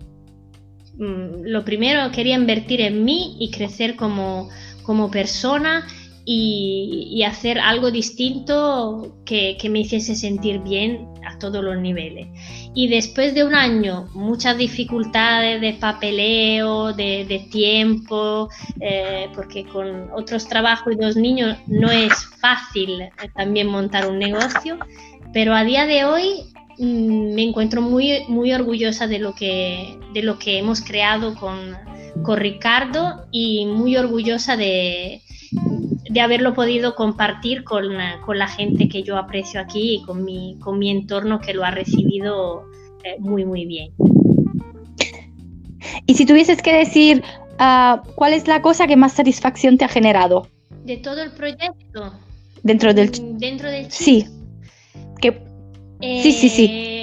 Mm, 0.98 1.44
lo 1.44 1.63
primero, 1.63 2.12
quería 2.12 2.36
invertir 2.36 2.82
en 2.82 3.06
mí 3.06 3.38
y 3.40 3.52
crecer 3.52 3.96
como, 3.96 4.50
como 4.84 5.12
persona 5.12 5.86
y, 6.30 7.24
hacer 7.24 7.58
algo 7.58 7.90
distinto 7.90 9.16
que, 9.26 9.58
me 9.70 9.80
hiciese 9.80 10.13
sentir 10.13 10.60
bien 10.60 11.08
a 11.26 11.40
todos 11.40 11.63
los 11.63 11.78
niveles. 11.78 12.28
Y 12.76 12.90
después 12.90 13.34
de 13.34 13.46
un 13.46 13.56
año, 13.56 14.08
muchas 14.13 14.58
dificultades 14.58 15.62
de 15.62 15.74
papeleo, 15.74 16.92
de, 16.92 17.48
tiempo, 17.50 18.50
eh, 18.82 19.30
porque 19.34 19.66
con 19.66 20.12
otros 20.12 20.50
trabajos 20.50 20.94
y 20.94 20.98
dos 20.98 21.16
niños 21.16 21.58
no 21.66 21.90
es 21.90 22.13
fácil 22.42 23.02
eh, 23.02 23.12
también 23.34 23.68
montar 23.68 24.10
un 24.10 24.20
negocio, 24.20 24.78
pero 25.32 25.54
a 25.54 25.63
día 25.63 25.86
de 25.86 26.04
hoy 26.04 26.44
mm, 26.78 27.36
me 27.36 27.44
encuentro 27.44 27.82
muy, 27.82 28.26
muy 28.28 28.52
orgullosa 28.52 29.08
de 29.08 29.20
lo 29.20 29.34
que, 29.34 29.98
de 30.13 30.24
lo 30.24 30.38
que 30.40 30.58
hemos 30.58 30.82
creado 30.82 31.36
con, 31.36 31.78
con 32.22 32.38
Ricardo 32.38 33.28
y 33.32 33.66
muy 33.66 33.96
orgullosa 33.96 34.58
de, 34.58 35.22
de 36.10 36.22
haberlo 36.22 36.54
podido 36.54 36.96
compartir 36.96 37.63
con, 37.63 37.98
la 37.98 38.48
gente 38.48 38.89
que 38.89 39.04
yo 39.04 39.17
aprecio 39.17 39.60
aquí 39.60 39.96
y 39.96 40.04
con 40.04 40.24
mi, 40.24 40.58
con 40.60 40.80
mi 40.80 40.89
entorno 40.89 41.39
que 41.39 41.54
lo 41.54 41.63
ha 41.63 41.72
recibido 41.72 42.65
eh, 43.04 43.15
muy, 43.20 43.46
muy 43.46 43.65
bien. 43.65 43.93
Y 46.06 46.15
si 46.15 46.26
tuvieses 46.26 46.62
que 46.62 46.74
decir 46.74 47.24
uh, 47.60 47.98
cuál 48.15 48.34
es 48.34 48.48
la 48.48 48.62
cosa 48.62 48.88
que 48.88 48.96
más 48.96 49.13
satisfacción 49.13 49.78
te 49.78 49.86
ha 49.86 49.89
generado. 49.89 50.48
De 50.86 50.98
todo 50.98 51.22
el 51.22 51.32
proyecto. 51.32 52.13
Dentro 52.63 52.93
del... 52.93 53.10
Mm, 53.10 53.38
dentro 53.38 53.70
del 53.70 53.91
Sí. 53.91 54.26
Que... 55.22 55.41
sí, 56.02 56.32
sí, 56.32 56.50
sí. 56.50 56.97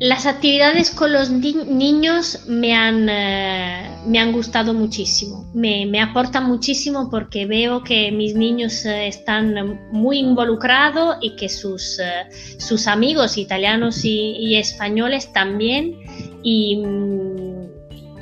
Las 0.00 0.24
actividades 0.24 0.92
con 0.92 1.12
los 1.12 1.28
ni 1.28 1.52
niños 1.52 2.46
me 2.46 2.74
han, 2.74 3.06
eh, 3.10 3.98
me 4.06 4.18
han 4.18 4.32
gustado 4.32 4.72
muchísimo. 4.72 5.44
Me, 5.52 5.84
me, 5.84 6.00
aportan 6.00 6.46
muchísimo 6.46 7.10
porque 7.10 7.44
veo 7.44 7.84
que 7.84 8.10
mis 8.10 8.34
niños 8.34 8.86
eh, 8.86 9.08
están 9.08 9.78
muy 9.92 10.20
involucrados 10.20 11.18
y 11.20 11.36
que 11.36 11.50
sus, 11.50 11.98
eh, 11.98 12.24
sus 12.58 12.86
amigos 12.86 13.36
italianos 13.36 14.02
y, 14.02 14.56
españoles 14.56 15.34
también. 15.34 15.98
Y, 16.42 16.78
mm, 16.78 17.68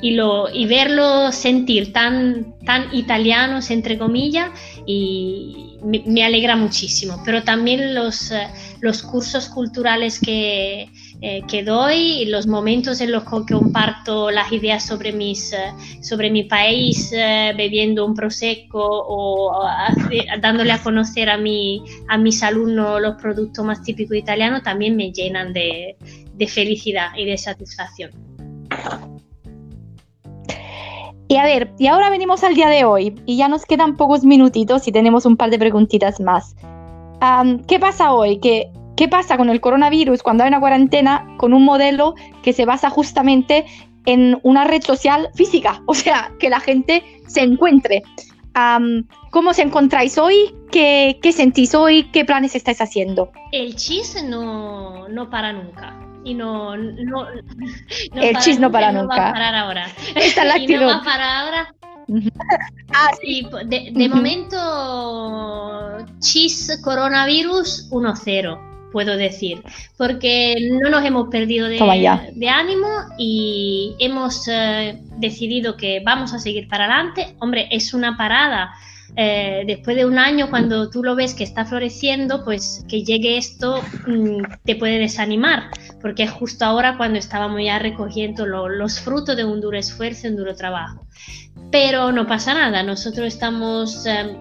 y, 0.01 0.11
lo, 0.11 0.53
y 0.53 0.65
verlo 0.65 1.31
sentir 1.31 1.93
tan, 1.93 2.59
tan 2.65 2.93
italianos, 2.93 3.71
entre 3.71 3.97
comillas, 3.97 4.49
y 4.85 5.77
me, 5.81 6.03
me 6.05 6.25
alegra 6.25 6.57
muchísimo. 6.57 7.21
Pero 7.23 7.43
también 7.43 7.95
los, 7.95 8.33
los 8.81 9.01
cursos 9.01 9.47
culturales 9.47 10.19
que, 10.19 10.89
eh, 11.21 11.41
que 11.49 11.63
doy, 11.63 12.25
los 12.27 12.47
momentos 12.47 13.01
en 13.01 13.11
los 13.11 13.23
que 13.23 13.53
comparto 13.53 14.31
las 14.31 14.53
ideas 14.53 14.85
sobre, 14.85 15.11
mis, 15.11 15.51
eh, 15.51 15.73
sobre 16.01 16.31
mi 16.31 16.45
país, 16.45 17.11
eh, 17.13 17.53
bebiendo 17.57 18.05
un 18.05 18.13
prosecco 18.13 18.79
o 18.81 19.65
dándole 20.41 20.71
a 20.71 20.81
conocer 20.81 21.29
a, 21.29 21.37
mi, 21.37 21.83
a 22.07 22.17
mis 22.17 22.41
alumnos 22.41 23.01
los 23.01 23.15
productos 23.21 23.65
más 23.65 23.83
típicos 23.83 24.15
italianos, 24.15 24.63
también 24.63 24.95
me 24.95 25.11
llenan 25.11 25.51
de, 25.51 25.97
de 26.35 26.47
felicidad 26.47 27.09
y 27.17 27.25
de 27.25 27.37
satisfacción. 27.37 28.11
Y 31.27 31.35
a 31.35 31.43
ver, 31.43 31.73
y 31.77 31.87
ahora 31.87 32.09
venimos 32.09 32.45
al 32.45 32.55
día 32.55 32.69
de 32.69 32.85
hoy 32.85 33.21
y 33.25 33.35
ya 33.35 33.49
nos 33.49 33.65
quedan 33.65 33.97
pocos 33.97 34.23
minutitos 34.23 34.87
y 34.87 34.93
tenemos 34.93 35.25
un 35.25 35.35
par 35.35 35.49
de 35.49 35.59
preguntitas 35.59 36.21
más. 36.21 36.55
¿Qué 37.67 37.77
pasa 37.77 38.13
hoy? 38.13 38.39
¿Qué, 38.39 38.71
¿Qué 38.99 39.07
pasa 39.07 39.37
con 39.37 39.49
el 39.49 39.61
coronavirus 39.61 40.21
cuando 40.21 40.43
hay 40.43 40.49
una 40.49 40.59
cuarentena 40.59 41.25
con 41.37 41.53
un 41.53 41.63
modelo 41.63 42.15
que 42.43 42.51
se 42.51 42.65
basa 42.65 42.89
justamente 42.89 43.65
en 44.05 44.37
una 44.43 44.65
red 44.65 44.83
social 44.83 45.29
física? 45.35 45.81
O 45.87 45.95
sea, 45.95 46.33
que 46.37 46.49
la 46.49 46.59
gente 46.59 47.05
se 47.25 47.39
encuentre. 47.39 48.03
Um, 48.57 49.05
¿Cómo 49.31 49.51
os 49.51 49.59
encontráis 49.59 50.17
hoy? 50.17 50.53
¿Qué, 50.69 51.17
¿Qué, 51.21 51.31
sentís 51.31 51.73
hoy? 51.75 52.09
¿Qué 52.11 52.25
planes 52.25 52.55
estáis 52.55 52.81
haciendo? 52.81 53.31
El 53.53 53.73
chis 53.77 54.21
no, 54.21 55.07
no 55.07 55.29
para 55.29 55.53
nunca 55.53 55.97
y 56.25 56.33
no, 56.33 56.75
no, 56.75 57.25
no 58.13 58.21
el 58.21 58.37
chis 58.39 58.59
no 58.59 58.69
para 58.69 58.91
no 58.91 59.03
nunca. 59.03 59.15
va 59.15 59.29
a 59.29 59.31
parar 59.31 59.55
ahora. 59.55 59.87
Esta 60.13 60.41
es 60.41 60.47
la 60.49 60.57
y 60.57 60.63
actitud. 60.63 60.81
no 60.81 60.87
va 60.87 60.95
a 60.95 61.03
parar 61.05 61.45
ahora. 61.45 61.73
Ah, 62.91 63.11
sí. 63.21 63.47
De, 63.67 64.09
momento, 64.09 64.57
chis 66.19 66.81
coronavirus 66.83 67.87
1-0, 67.91 68.69
puedo 68.91 69.17
decir, 69.17 69.61
porque 69.97 70.55
no 70.81 70.89
nos 70.89 71.05
hemos 71.05 71.29
perdido 71.29 71.67
de, 71.67 71.77
de 72.35 72.49
ánimo 72.49 72.87
y 73.17 73.95
hemos 73.99 74.47
eh, 74.47 74.99
decidido 75.17 75.75
que 75.77 76.01
vamos 76.03 76.33
a 76.33 76.39
seguir 76.39 76.67
para 76.67 76.85
adelante. 76.85 77.35
Hombre, 77.39 77.67
es 77.71 77.93
una 77.93 78.17
parada. 78.17 78.71
eh, 79.15 79.63
después 79.65 79.97
de 79.97 80.05
un 80.05 80.17
año, 80.19 80.49
cuando 80.49 80.89
tú 80.89 81.03
lo 81.03 81.15
ves 81.15 81.33
que 81.33 81.43
está 81.43 81.65
floreciendo, 81.65 82.43
pues 82.45 82.85
que 82.87 83.03
llegue 83.03 83.37
esto 83.37 83.81
mm, 84.07 84.43
te 84.63 84.75
puede 84.75 84.99
desanimar, 84.99 85.69
porque 86.01 86.23
es 86.23 86.31
justo 86.31 86.63
ahora 86.63 86.95
cuando 86.95 87.17
estábamos 87.17 87.59
ya 87.63 87.79
recogiendo 87.79 88.45
lo- 88.45 88.69
los 88.69 88.99
frutos 88.99 89.35
de 89.35 89.43
un 89.45 89.61
duro 89.61 89.77
esfuerzo, 89.77 90.27
un 90.27 90.35
duro 90.37 90.55
trabajo. 90.55 91.05
Pero 91.71 92.11
no 92.11 92.27
pasa 92.27 92.53
nada, 92.53 92.83
nosotros 92.83 93.27
estamos 93.27 94.05
eh, 94.05 94.35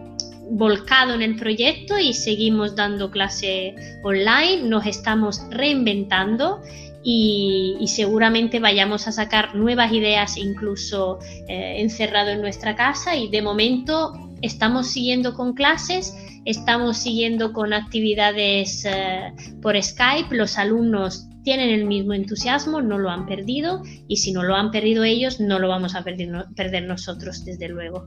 volcados 0.51 1.15
en 1.15 1.23
el 1.23 1.37
proyecto 1.37 1.99
y 1.99 2.13
seguimos 2.13 2.75
dando 2.75 3.11
clase 3.11 3.75
online, 4.03 4.63
nos 4.63 4.87
estamos 4.87 5.43
reinventando 5.51 6.63
y, 7.03 7.85
seguramente 7.87 8.61
vayamos 8.61 9.09
a 9.09 9.13
sacar 9.13 9.55
nuevas 9.55 9.93
ideas 9.93 10.37
incluso 10.37 11.19
eh, 11.49 11.81
encerrado 11.81 12.31
en 12.31 12.41
nuestra 12.41 12.77
casa 12.77 13.17
y 13.17 13.29
de 13.29 13.41
momento 13.41 14.13
estamos 14.43 14.89
siguiendo 14.89 15.35
con 15.35 15.55
clases, 15.55 16.15
estamos 16.45 16.99
siguiendo 16.99 17.53
con 17.53 17.73
actividades 17.73 18.85
eh, 18.85 19.33
por 19.63 19.81
Skype, 19.83 20.35
los 20.35 20.59
alumnos 20.59 21.29
tienen 21.45 21.71
el 21.71 21.87
mismo 21.87 22.13
entusiasmo, 22.13 22.83
no 22.83 22.99
lo 22.99 23.11
han 23.11 23.27
perdido 23.27 23.83
y 24.07 24.19
si 24.19 24.33
no 24.33 24.43
lo 24.43 24.55
han 24.55 24.71
perdido 24.71 25.05
ellos, 25.05 25.41
no 25.41 25.59
lo 25.59 25.69
vamos 25.69 25.95
a 25.95 26.05
perder 26.05 26.85
nosotros, 26.85 27.45
desde 27.45 27.69
luego. 27.69 28.07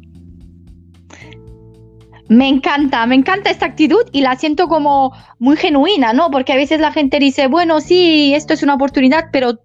Me 2.31 2.47
encanta, 2.47 3.05
me 3.07 3.15
encanta 3.15 3.49
esta 3.49 3.65
actitud 3.65 4.03
y 4.13 4.21
la 4.21 4.37
siento 4.37 4.69
como 4.69 5.13
muy 5.39 5.57
genuina, 5.57 6.13
¿no? 6.13 6.31
Porque 6.31 6.53
a 6.53 6.55
veces 6.55 6.79
la 6.79 6.93
gente 6.93 7.19
dice, 7.19 7.47
bueno, 7.47 7.81
sí, 7.81 8.33
esto 8.33 8.53
es 8.53 8.63
una 8.63 8.75
oportunidad, 8.75 9.25
pero 9.33 9.59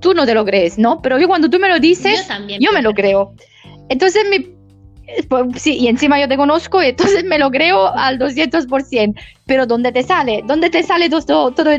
tú 0.00 0.14
no 0.14 0.24
te 0.24 0.32
lo 0.32 0.46
crees, 0.46 0.78
¿no? 0.78 1.02
Pero 1.02 1.18
yo 1.18 1.28
cuando 1.28 1.50
tú 1.50 1.58
me 1.58 1.68
lo 1.68 1.78
dices, 1.78 2.22
Yo 2.22 2.26
también. 2.26 2.58
yo 2.58 2.72
me 2.72 2.80
lo 2.80 2.94
creo. 2.94 3.34
Entonces, 3.90 4.24
mi, 4.30 4.46
pues, 5.28 5.60
sí, 5.60 5.76
y 5.76 5.88
encima 5.88 6.18
yo 6.18 6.26
te 6.26 6.38
conozco, 6.38 6.82
y 6.82 6.86
entonces 6.96 7.22
me 7.24 7.38
lo 7.38 7.50
creo 7.50 7.94
al 7.94 8.18
200%. 8.18 9.14
Pero 9.44 9.66
¿dónde 9.66 9.92
te 9.92 10.02
sale? 10.02 10.42
¿Dónde 10.46 10.70
te 10.70 10.82
sale 10.82 11.10
todo, 11.10 11.50
todo, 11.50 11.70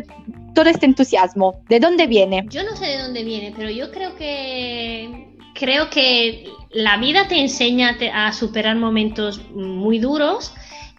todo 0.54 0.70
este 0.70 0.86
entusiasmo? 0.86 1.64
¿De 1.68 1.80
dónde 1.80 2.06
viene? 2.06 2.46
Yo 2.48 2.62
no 2.64 2.76
sé 2.76 2.86
de 2.86 3.00
dónde 3.00 3.24
viene, 3.24 3.56
pero 3.58 3.72
yo 3.72 3.90
creo 3.90 4.16
que 4.16 5.31
creo 5.62 5.91
que 5.91 6.52
la 6.71 6.97
vida 6.97 7.28
te 7.28 7.39
enseña 7.39 7.95
a 8.15 8.34
superar 8.34 8.78
momentos 8.78 9.47
muy 9.52 10.00
duros 10.00 10.52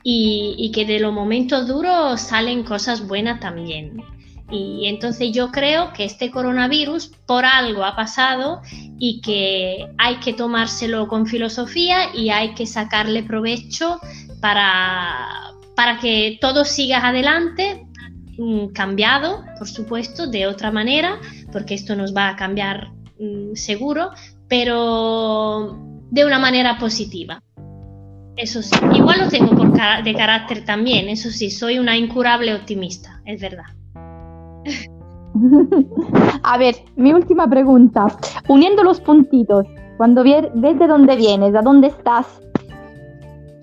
y, 0.05 0.55
y 0.57 0.71
que 0.71 0.87
de 0.87 1.01
los 1.01 1.13
momentos 1.13 1.67
duros 1.67 2.21
salen 2.21 2.63
cosas 2.63 3.09
buenas 3.09 3.41
también. 3.41 4.01
Y 4.53 4.87
entonces 4.87 5.33
yo 5.33 5.51
creo 5.51 5.93
que 5.93 6.05
este 6.05 6.31
coronavirus 6.31 7.09
por 7.27 7.45
algo 7.45 7.85
ha 7.85 7.97
pasado 7.97 8.61
y 9.01 9.21
que 9.21 9.89
hay 9.99 10.17
que 10.21 10.33
tomárselo 10.33 11.09
con 11.09 11.27
filosofía 11.27 12.15
y 12.15 12.31
hay 12.31 12.55
que 12.55 12.67
sacarle 12.67 13.25
provecho 13.25 13.99
para, 14.41 15.53
para 15.75 15.99
que 15.99 16.39
todo 16.41 16.65
siga 16.65 16.99
adelante, 16.99 17.85
mm, 18.39 18.69
cambiado, 18.69 19.43
por 19.59 19.69
supuesto, 19.69 20.29
de 20.29 20.47
otra 20.47 20.71
manera, 20.71 21.19
porque 21.51 21.75
esto 21.75 21.97
nos 21.97 22.15
va 22.15 22.29
a 22.29 22.37
cambiar 22.37 22.93
mm, 23.19 23.55
seguro, 23.55 24.11
pero 24.53 25.79
de 26.11 26.27
una 26.27 26.39
manera 26.39 26.77
positiva. 26.79 27.43
Eso 28.37 28.61
sí, 28.61 28.77
igual 28.95 29.21
lo 29.21 29.29
tengo 29.29 29.57
por 29.57 29.73
cara- 29.73 30.03
de 30.03 30.13
carácter 30.13 30.67
también, 30.67 31.09
eso 31.09 31.31
sí, 31.31 31.51
soy 31.51 31.79
una 31.79 31.97
incurable 31.97 32.55
optimista, 32.55 33.23
es 33.25 33.41
verdad. 33.41 33.65
A 36.43 36.59
ver, 36.59 36.75
mi 36.97 37.15
última 37.15 37.49
pregunta. 37.49 38.15
Uniendo 38.47 38.85
los 38.85 39.01
puntitos, 39.01 39.65
cuando 39.97 40.23
ves 40.23 40.45
de 40.53 40.87
dónde 40.87 41.17
vienes, 41.17 41.55
a 41.55 41.63
dónde 41.63 41.87
estás, 41.87 42.27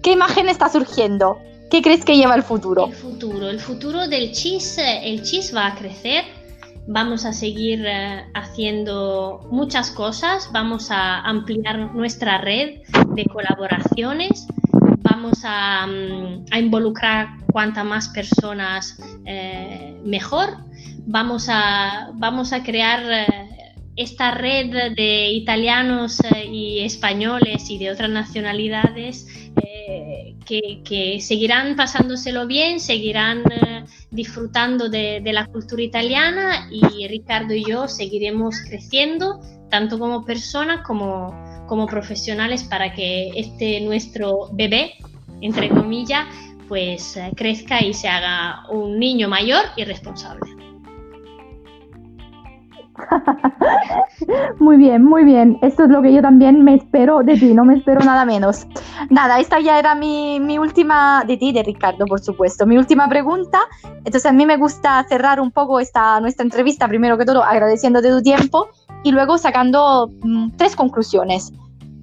¿qué 0.01 0.13
imagen 0.13 0.49
está 0.49 0.69
surgiendo? 0.69 1.37
¿Qué 1.69 1.83
crees 1.83 2.03
que 2.03 2.17
lleva 2.17 2.33
el 2.33 2.41
futuro? 2.41 2.87
El 2.87 2.93
futuro, 2.93 3.47
el 3.47 3.59
futuro 3.59 4.07
del 4.07 4.31
chis, 4.31 4.79
eh, 4.79 5.01
el 5.03 5.21
chis 5.21 5.55
va 5.55 5.67
a 5.67 5.75
crecer, 5.75 6.23
vamos 6.89 7.23
a 7.23 7.33
seguir 7.33 7.85
eh, 7.85 8.25
haciendo 8.33 9.47
muchas 9.51 9.91
cosas, 9.91 10.49
vamos 10.51 10.89
a 10.89 11.19
ampliar 11.19 11.93
nuestra 11.93 12.39
red 12.39 12.79
de 13.13 13.25
colaboraciones, 13.25 14.47
vamos 14.97 15.41
a, 15.43 15.85
mm, 15.85 16.45
involucrar 16.57 17.27
cuanta 17.53 17.83
más 17.83 18.09
personas 18.09 18.99
eh, 19.25 19.99
mejor, 20.03 20.49
vamos 21.05 21.47
a, 21.47 22.09
vamos 22.15 22.53
a 22.53 22.63
crear 22.63 23.03
eh, 23.05 23.27
esta 23.95 24.31
red 24.31 24.95
de 24.95 25.29
italianos 25.31 26.19
y 26.51 26.79
españoles 26.79 27.69
y 27.69 27.77
de 27.77 27.91
otras 27.91 28.09
nacionalidades 28.09 29.27
que, 30.45 30.81
que 30.83 31.19
seguirán 31.21 31.75
pasándoselo 31.75 32.47
bien, 32.47 32.79
seguirán 32.79 33.43
disfrutando 34.11 34.89
de, 34.89 35.21
la 35.25 35.45
cultura 35.45 35.81
italiana 35.81 36.67
y 36.71 37.07
Ricardo 37.07 37.53
y 37.53 37.63
yo 37.65 37.87
seguiremos 37.87 38.55
creciendo 38.67 39.39
tanto 39.69 39.99
como 39.99 40.25
personas 40.25 40.85
como, 40.85 41.33
como 41.67 41.85
profesionales 41.85 42.63
para 42.63 42.93
que 42.93 43.29
este 43.35 43.81
nuestro 43.81 44.49
bebé, 44.53 44.93
entre 45.41 45.69
comillas, 45.69 46.27
pues 46.67 47.17
eh, 47.17 47.31
crezca 47.35 47.83
y 47.83 47.93
se 47.93 48.07
haga 48.07 48.65
un 48.69 48.99
niño 48.99 49.27
mayor 49.27 49.63
y 49.75 49.83
responsable. 49.83 50.58
Muy 54.59 54.77
bien, 54.77 55.03
muy 55.03 55.23
bien. 55.23 55.57
Esto 55.61 55.83
es 55.83 55.89
lo 55.89 56.01
que 56.01 56.13
yo 56.13 56.21
también 56.21 56.63
me 56.63 56.75
espero 56.75 57.21
de 57.23 57.37
ti, 57.37 57.53
no 57.53 57.65
me 57.65 57.75
espero 57.75 58.01
nada 58.01 58.25
menos. 58.25 58.67
Nada, 59.09 59.39
esta 59.39 59.59
ya 59.59 59.79
era 59.79 59.95
mi, 59.95 60.39
mi 60.39 60.59
última, 60.59 61.23
de 61.25 61.37
ti, 61.37 61.51
de 61.51 61.63
Ricardo, 61.63 62.05
por 62.05 62.19
supuesto, 62.19 62.65
mi 62.65 62.77
última 62.77 63.07
pregunta. 63.07 63.59
Entonces 63.97 64.25
a 64.25 64.31
mí 64.31 64.45
me 64.45 64.57
gusta 64.57 65.05
cerrar 65.07 65.39
un 65.39 65.51
poco 65.51 65.79
esta 65.79 66.19
nuestra 66.19 66.43
entrevista, 66.43 66.87
primero 66.87 67.17
que 67.17 67.25
todo, 67.25 67.43
agradeciéndote 67.43 68.09
tu 68.09 68.21
tiempo 68.21 68.67
y 69.03 69.11
luego 69.11 69.37
sacando 69.37 70.09
mm, 70.21 70.51
tres 70.57 70.75
conclusiones. 70.75 71.51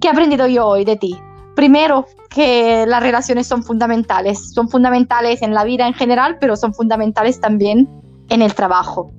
¿Qué 0.01 0.07
he 0.07 0.11
aprendido 0.11 0.47
yo 0.47 0.67
hoy 0.67 0.85
de 0.85 0.95
ti? 0.95 1.17
Primero, 1.55 2.05
que 2.29 2.85
las 2.87 3.01
relaciones 3.01 3.47
son 3.47 3.63
fundamentales, 3.63 4.53
son 4.53 4.69
fundamentales 4.69 5.41
en 5.41 5.53
la 5.53 5.63
vida 5.63 5.87
en 5.87 5.93
general, 5.93 6.37
pero 6.39 6.55
son 6.55 6.73
fundamentales 6.73 7.39
también 7.39 7.87
en 8.29 8.41
el 8.41 8.53
trabajo. 8.53 9.11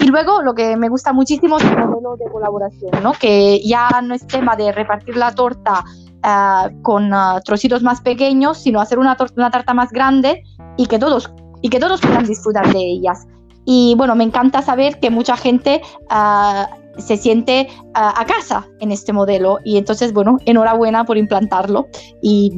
Y 0.00 0.06
luego 0.06 0.42
lo 0.42 0.54
que 0.54 0.76
me 0.76 0.88
gusta 0.88 1.12
muchísimo 1.12 1.58
es 1.58 1.64
el 1.64 1.76
modelo 1.76 2.16
de 2.16 2.30
colaboración, 2.30 2.90
¿no? 3.02 3.12
que 3.12 3.60
ya 3.64 3.88
no 4.02 4.14
es 4.14 4.26
tema 4.26 4.56
de 4.56 4.72
repartir 4.72 5.16
la 5.16 5.34
torta 5.34 5.84
uh, 6.24 6.82
con 6.82 7.12
uh, 7.12 7.40
trocitos 7.44 7.82
más 7.82 8.00
pequeños, 8.00 8.58
sino 8.58 8.80
hacer 8.80 8.98
una, 8.98 9.16
una 9.36 9.50
tarta 9.50 9.74
más 9.74 9.90
grande 9.90 10.42
y 10.76 10.86
que 10.86 10.98
todos 10.98 11.30
y 11.60 11.68
que 11.68 11.78
todos 11.78 12.00
puedan 12.00 12.24
disfrutar 12.24 12.72
de 12.72 12.80
ellas. 12.80 13.26
Y 13.64 13.94
bueno, 13.96 14.16
me 14.16 14.24
encanta 14.24 14.62
saber 14.62 14.98
que 14.98 15.10
mucha 15.10 15.36
gente 15.36 15.80
uh, 16.10 17.00
se 17.00 17.16
siente 17.16 17.68
a 17.94 18.24
casa 18.26 18.66
en 18.80 18.92
este 18.92 19.12
modelo 19.12 19.58
y 19.64 19.78
entonces, 19.78 20.12
bueno, 20.12 20.36
enhorabuena 20.44 21.04
por 21.04 21.16
implantarlo 21.16 21.86
y, 22.20 22.52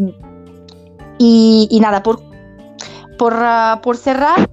y, 1.18 1.68
y 1.70 1.80
nada, 1.80 2.02
por, 2.02 2.20
por, 3.16 3.34
por, 3.82 3.96
cerrar, 3.96 4.50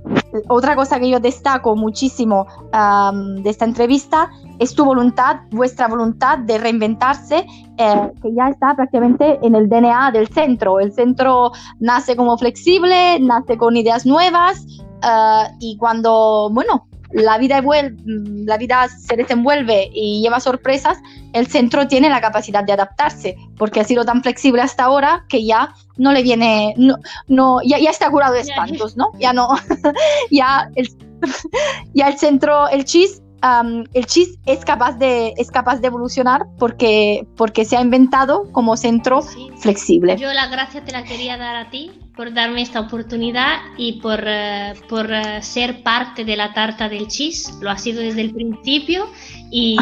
otra 0.48 0.76
cosa 0.76 1.00
que 1.00 1.10
yo 1.10 1.20
destaco 1.20 1.76
muchísimo 1.76 2.48
um, 2.74 3.36
de 3.41 3.50
esta 3.50 3.65
entrevista 3.65 4.30
es 4.60 4.76
tu 4.76 4.86
voluntad, 4.86 5.38
vuestra 5.52 5.88
voluntad 5.88 6.38
de 6.39 6.58
reinventarse, 6.58 7.46
eh, 7.78 8.12
que 8.22 8.34
ya 8.34 8.50
está 8.50 8.76
prácticamente 8.76 9.39
en 9.41 9.56
el 9.56 9.67
DNA 9.67 10.12
del 10.12 10.28
centro. 10.28 10.80
El 10.80 10.94
centro 10.94 11.52
nace 11.80 12.15
como 12.15 12.38
flexible, 12.38 13.20
nace 13.20 13.58
con 13.58 13.76
ideas 13.76 14.06
nuevas 14.06 14.65
uh, 15.04 15.52
y 15.60 15.78
cuando, 15.78 16.50
bueno, 16.52 16.88
la 17.13 17.38
vida, 17.38 17.62
la 18.06 18.58
vida 18.58 18.88
se 18.89 19.15
desenvuelve 19.15 19.89
y 19.93 20.21
lleva 20.21 20.39
sorpresas, 20.39 20.97
el 21.34 21.47
centro 21.47 21.88
tiene 21.88 22.10
la 22.10 22.21
capacidad 22.21 22.63
de 22.63 22.74
adaptarse, 22.74 23.38
porque 23.58 23.80
ha 23.80 23.84
sido 23.84 24.06
tan 24.06 24.21
flexible 24.21 24.62
hasta 24.62 24.84
ahora 24.84 25.26
que 25.30 25.45
ya 25.45 25.74
no 25.97 26.12
le 26.12 26.24
viene, 26.24 26.74
no, 26.78 26.95
no 27.28 27.62
ya, 27.63 27.80
ya 27.80 27.89
está 27.89 28.10
curado 28.10 28.34
de 28.34 28.41
espantos, 28.41 28.97
¿no? 28.97 29.12
Ya 29.19 29.34
no, 29.34 29.50
ya 30.32 30.69
el, 30.76 30.89
ya 31.93 32.08
el 32.08 32.17
centro, 32.17 32.67
el 32.69 32.86
chis 32.86 33.21
Um, 33.43 33.86
el 33.95 34.06
chis 34.06 34.38
es 34.45 34.63
capaz 34.63 35.00
de 35.00 35.34
es 35.36 35.50
capaz 35.50 35.78
de 35.78 35.88
evolucionar 35.88 36.45
porque 36.60 37.28
porque 37.36 37.65
se 37.65 37.76
ha 37.76 37.82
inventado 37.82 38.43
como 38.52 38.78
centro 38.78 39.24
sí. 39.24 39.50
flexible. 39.58 40.15
Yo 40.17 40.32
la 40.32 40.45
gracia 40.45 40.84
te 40.84 40.91
la 40.91 41.04
quería 41.04 41.38
dar 41.38 41.56
a 41.56 41.71
ti 41.71 41.91
por 42.15 42.34
darme 42.34 42.62
esta 42.62 42.80
oportunidad 42.80 43.60
y 43.78 44.02
por, 44.02 44.19
uh, 44.19 44.88
por 44.88 45.08
uh, 45.08 45.41
ser 45.41 45.84
parte 45.84 46.26
de 46.26 46.36
la 46.36 46.54
tarta 46.54 46.89
del 46.89 47.08
chis. 47.08 47.54
Lo 47.62 47.69
ha 47.69 47.78
sido 47.78 48.02
desde 48.02 48.21
el 48.21 48.34
principio 48.34 49.10
y, 49.50 49.78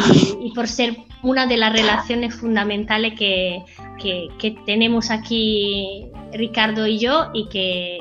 por 0.54 0.68
ser 0.68 0.96
una 1.22 1.46
de 1.46 1.56
las 1.56 1.72
relaciones 1.72 2.34
fundamentales 2.34 3.14
que, 3.18 3.62
que, 4.00 4.28
que 4.38 4.52
tenemos 4.64 5.10
aquí 5.10 6.10
Ricardo 6.32 6.86
y 6.86 6.98
yo 6.98 7.30
y 7.34 7.48
que 7.48 7.98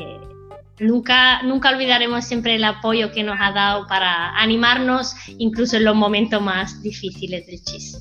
nunca, 0.79 1.41
nunca 1.43 1.69
olvidaremos 1.69 2.25
siempre 2.25 2.55
el 2.55 2.63
apoyo 2.63 3.11
que 3.11 3.23
nos 3.23 3.37
ha 3.39 3.51
dado 3.51 3.87
para 3.87 4.31
animarnos, 4.37 5.15
incluso 5.37 5.77
en 5.77 5.85
los 5.85 5.95
momentos 5.95 6.41
más 6.41 6.81
difíciles 6.81 7.45
del 7.45 7.61
chis. 7.63 7.97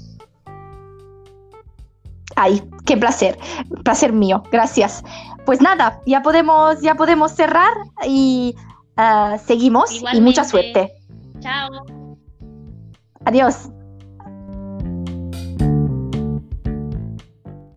Ay, 2.37 2.62
qué 2.87 2.97
placer, 2.97 3.37
placer 3.83 4.12
mío, 4.12 4.43
gracias. 4.53 5.03
Pues 5.49 5.63
nada, 5.63 6.03
ya 6.05 6.21
podemos, 6.21 6.79
ya 6.83 6.95
podemos 6.95 7.33
cerrar 7.33 7.73
y 8.07 8.55
uh, 8.99 9.39
seguimos 9.47 9.91
Igualmente. 9.91 10.19
y 10.19 10.21
mucha 10.21 10.45
suerte. 10.45 10.93
Chao. 11.41 11.71
Adiós. 13.25 13.71